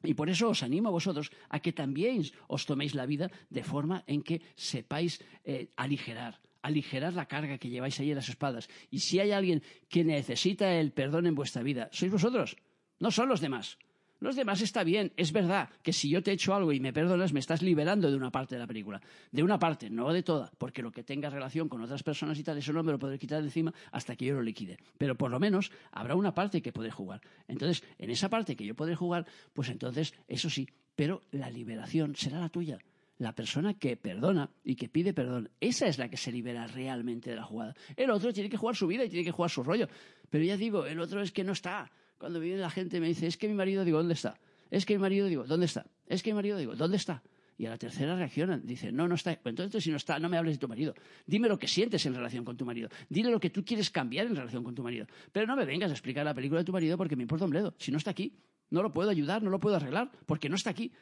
Y 0.03 0.13
por 0.13 0.29
eso 0.29 0.49
os 0.49 0.63
animo 0.63 0.89
a 0.89 0.91
vosotros 0.91 1.31
a 1.49 1.59
que 1.59 1.71
también 1.71 2.21
os 2.47 2.67
toméis 2.67 2.93
la 2.93 3.07
vida 3.07 3.31
de 3.49 3.63
forma 3.63 4.03
en 4.05 4.21
que 4.21 4.43
sepáis 4.55 5.23
eh, 5.47 5.71
aligerar, 5.75 6.39
aligerar 6.61 7.13
la 7.13 7.27
carga 7.27 7.57
que 7.57 7.69
lleváis 7.69 7.99
ahí 7.99 8.11
en 8.11 8.19
las 8.19 8.29
espadas. 8.29 8.67
Y 8.91 8.99
si 8.99 9.19
hay 9.19 9.31
alguien 9.31 9.63
que 9.87 10.03
necesita 10.03 10.75
el 10.75 10.91
perdón 10.91 11.27
en 11.27 11.35
vuestra 11.35 11.63
vida, 11.63 11.87
sois 11.91 12.11
vosotros, 12.11 12.57
no 12.99 13.11
son 13.11 13.29
los 13.29 13.39
demás. 13.39 13.79
Los 14.23 14.37
demás 14.37 14.61
está 14.61 14.85
bien, 14.85 15.11
es 15.17 15.33
verdad 15.33 15.67
que 15.81 15.91
si 15.91 16.07
yo 16.07 16.23
te 16.23 16.31
he 16.31 16.35
hecho 16.35 16.55
algo 16.55 16.71
y 16.71 16.79
me 16.79 16.93
perdonas, 16.93 17.33
me 17.33 17.41
estás 17.41 17.61
liberando 17.61 18.09
de 18.09 18.15
una 18.15 18.31
parte 18.31 18.55
de 18.55 18.59
la 18.59 18.67
película. 18.67 19.01
De 19.33 19.43
una 19.43 19.59
parte, 19.59 19.89
no 19.89 20.13
de 20.13 20.23
toda, 20.23 20.49
porque 20.57 20.81
lo 20.81 20.93
que 20.93 21.03
tenga 21.03 21.29
relación 21.29 21.67
con 21.67 21.81
otras 21.81 22.03
personas 22.03 22.39
y 22.39 22.43
tal, 22.43 22.57
eso 22.57 22.71
no 22.71 22.83
me 22.83 22.93
lo 22.93 22.99
podré 22.99 23.19
quitar 23.19 23.41
de 23.41 23.47
encima 23.47 23.73
hasta 23.91 24.15
que 24.15 24.23
yo 24.23 24.35
lo 24.35 24.41
liquide. 24.41 24.77
Pero 24.97 25.17
por 25.17 25.29
lo 25.29 25.41
menos 25.41 25.73
habrá 25.91 26.15
una 26.15 26.33
parte 26.33 26.61
que 26.61 26.71
podré 26.71 26.89
jugar. 26.89 27.19
Entonces, 27.49 27.83
en 27.97 28.11
esa 28.11 28.29
parte 28.29 28.55
que 28.55 28.63
yo 28.63 28.75
podré 28.75 28.95
jugar, 28.95 29.25
pues 29.51 29.67
entonces, 29.67 30.13
eso 30.29 30.49
sí, 30.49 30.69
pero 30.95 31.23
la 31.31 31.49
liberación 31.49 32.15
será 32.15 32.39
la 32.39 32.47
tuya. 32.47 32.79
La 33.17 33.35
persona 33.35 33.73
que 33.73 33.97
perdona 33.97 34.49
y 34.63 34.75
que 34.75 34.87
pide 34.87 35.13
perdón, 35.13 35.49
esa 35.59 35.87
es 35.87 35.97
la 35.97 36.07
que 36.07 36.15
se 36.15 36.31
libera 36.31 36.65
realmente 36.65 37.29
de 37.29 37.35
la 37.35 37.43
jugada. 37.43 37.75
El 37.97 38.09
otro 38.09 38.31
tiene 38.31 38.49
que 38.49 38.55
jugar 38.55 38.77
su 38.77 38.87
vida 38.87 39.03
y 39.03 39.09
tiene 39.09 39.25
que 39.25 39.31
jugar 39.31 39.51
su 39.51 39.63
rollo. 39.63 39.89
Pero 40.29 40.45
ya 40.45 40.55
digo, 40.55 40.85
el 40.85 41.01
otro 41.01 41.21
es 41.21 41.33
que 41.33 41.43
no 41.43 41.51
está 41.51 41.91
cuando 42.23 42.39
viene 42.39 42.61
la 42.61 42.69
gente 42.69 43.01
me 43.01 43.09
dice, 43.09 43.27
es 43.27 43.35
que 43.35 43.49
mi 43.49 43.53
marido, 43.53 43.83
digo, 43.83 43.97
¿dónde 43.97 44.13
está? 44.13 44.39
Es 44.71 44.85
que 44.85 44.93
mi 44.93 45.01
marido, 45.01 45.27
digo, 45.27 45.43
¿dónde 45.43 45.65
está? 45.65 45.85
Es 46.07 46.23
que 46.23 46.29
mi 46.31 46.35
marido, 46.35 46.57
digo, 46.57 46.73
¿dónde 46.73 46.95
está? 46.95 47.21
Y 47.57 47.65
a 47.65 47.69
la 47.69 47.77
tercera 47.77 48.15
reaccionan, 48.15 48.65
dice, 48.65 48.93
no, 48.93 49.09
no 49.09 49.15
está. 49.15 49.37
Pues 49.43 49.51
entonces, 49.51 49.83
si 49.83 49.91
no 49.91 49.97
está, 49.97 50.19
no 50.19 50.29
me 50.29 50.37
hables 50.37 50.55
de 50.55 50.59
tu 50.59 50.69
marido. 50.69 50.93
Dime 51.27 51.49
lo 51.49 51.59
que 51.59 51.67
sientes 51.67 52.05
en 52.05 52.15
relación 52.15 52.45
con 52.45 52.55
tu 52.55 52.63
marido. 52.63 52.87
Dile 53.09 53.29
lo 53.29 53.41
que 53.41 53.49
tú 53.49 53.65
quieres 53.65 53.89
cambiar 53.89 54.27
en 54.27 54.37
relación 54.37 54.63
con 54.63 54.73
tu 54.73 54.83
marido. 54.83 55.05
Pero 55.33 55.45
no 55.45 55.57
me 55.57 55.65
vengas 55.65 55.91
a 55.91 55.93
explicar 55.95 56.23
la 56.23 56.33
película 56.33 56.61
de 56.61 56.63
tu 56.63 56.71
marido 56.71 56.95
porque 56.95 57.17
me 57.17 57.23
importa 57.23 57.43
un 57.43 57.51
bledo. 57.51 57.75
Si 57.77 57.91
no 57.91 57.97
está 57.97 58.11
aquí, 58.11 58.37
no 58.69 58.81
lo 58.81 58.93
puedo 58.93 59.09
ayudar, 59.09 59.43
no 59.43 59.49
lo 59.49 59.59
puedo 59.59 59.75
arreglar, 59.75 60.09
porque 60.25 60.47
no 60.47 60.55
está 60.55 60.69
aquí. 60.69 60.93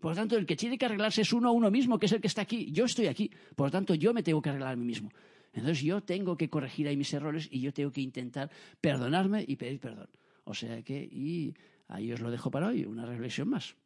Por 0.00 0.12
lo 0.12 0.16
tanto, 0.16 0.38
el 0.38 0.46
que 0.46 0.56
tiene 0.56 0.78
que 0.78 0.86
arreglarse 0.86 1.20
es 1.20 1.34
uno 1.34 1.50
a 1.50 1.52
uno 1.52 1.70
mismo, 1.70 1.98
que 1.98 2.06
es 2.06 2.12
el 2.12 2.22
que 2.22 2.28
está 2.28 2.40
aquí. 2.40 2.72
Yo 2.72 2.86
estoy 2.86 3.08
aquí. 3.08 3.30
Por 3.54 3.66
lo 3.66 3.70
tanto, 3.70 3.94
yo 3.94 4.14
me 4.14 4.22
tengo 4.22 4.40
que 4.40 4.48
arreglar 4.48 4.72
a 4.72 4.76
mí 4.76 4.86
mismo. 4.86 5.10
Entonces, 5.52 5.82
yo 5.82 6.00
tengo 6.00 6.34
que 6.34 6.48
corregir 6.48 6.88
ahí 6.88 6.96
mis 6.96 7.12
errores 7.12 7.46
y 7.50 7.60
yo 7.60 7.74
tengo 7.74 7.92
que 7.92 8.00
intentar 8.00 8.50
perdonarme 8.80 9.44
y 9.46 9.56
pedir 9.56 9.78
perdón. 9.80 10.08
O 10.44 10.54
sea 10.54 10.82
que, 10.82 11.08
y 11.10 11.54
ahí 11.88 12.12
os 12.12 12.20
lo 12.20 12.30
dejo 12.30 12.50
para 12.50 12.68
hoy, 12.68 12.84
una 12.84 13.06
reflexión 13.06 13.48
más. 13.48 13.76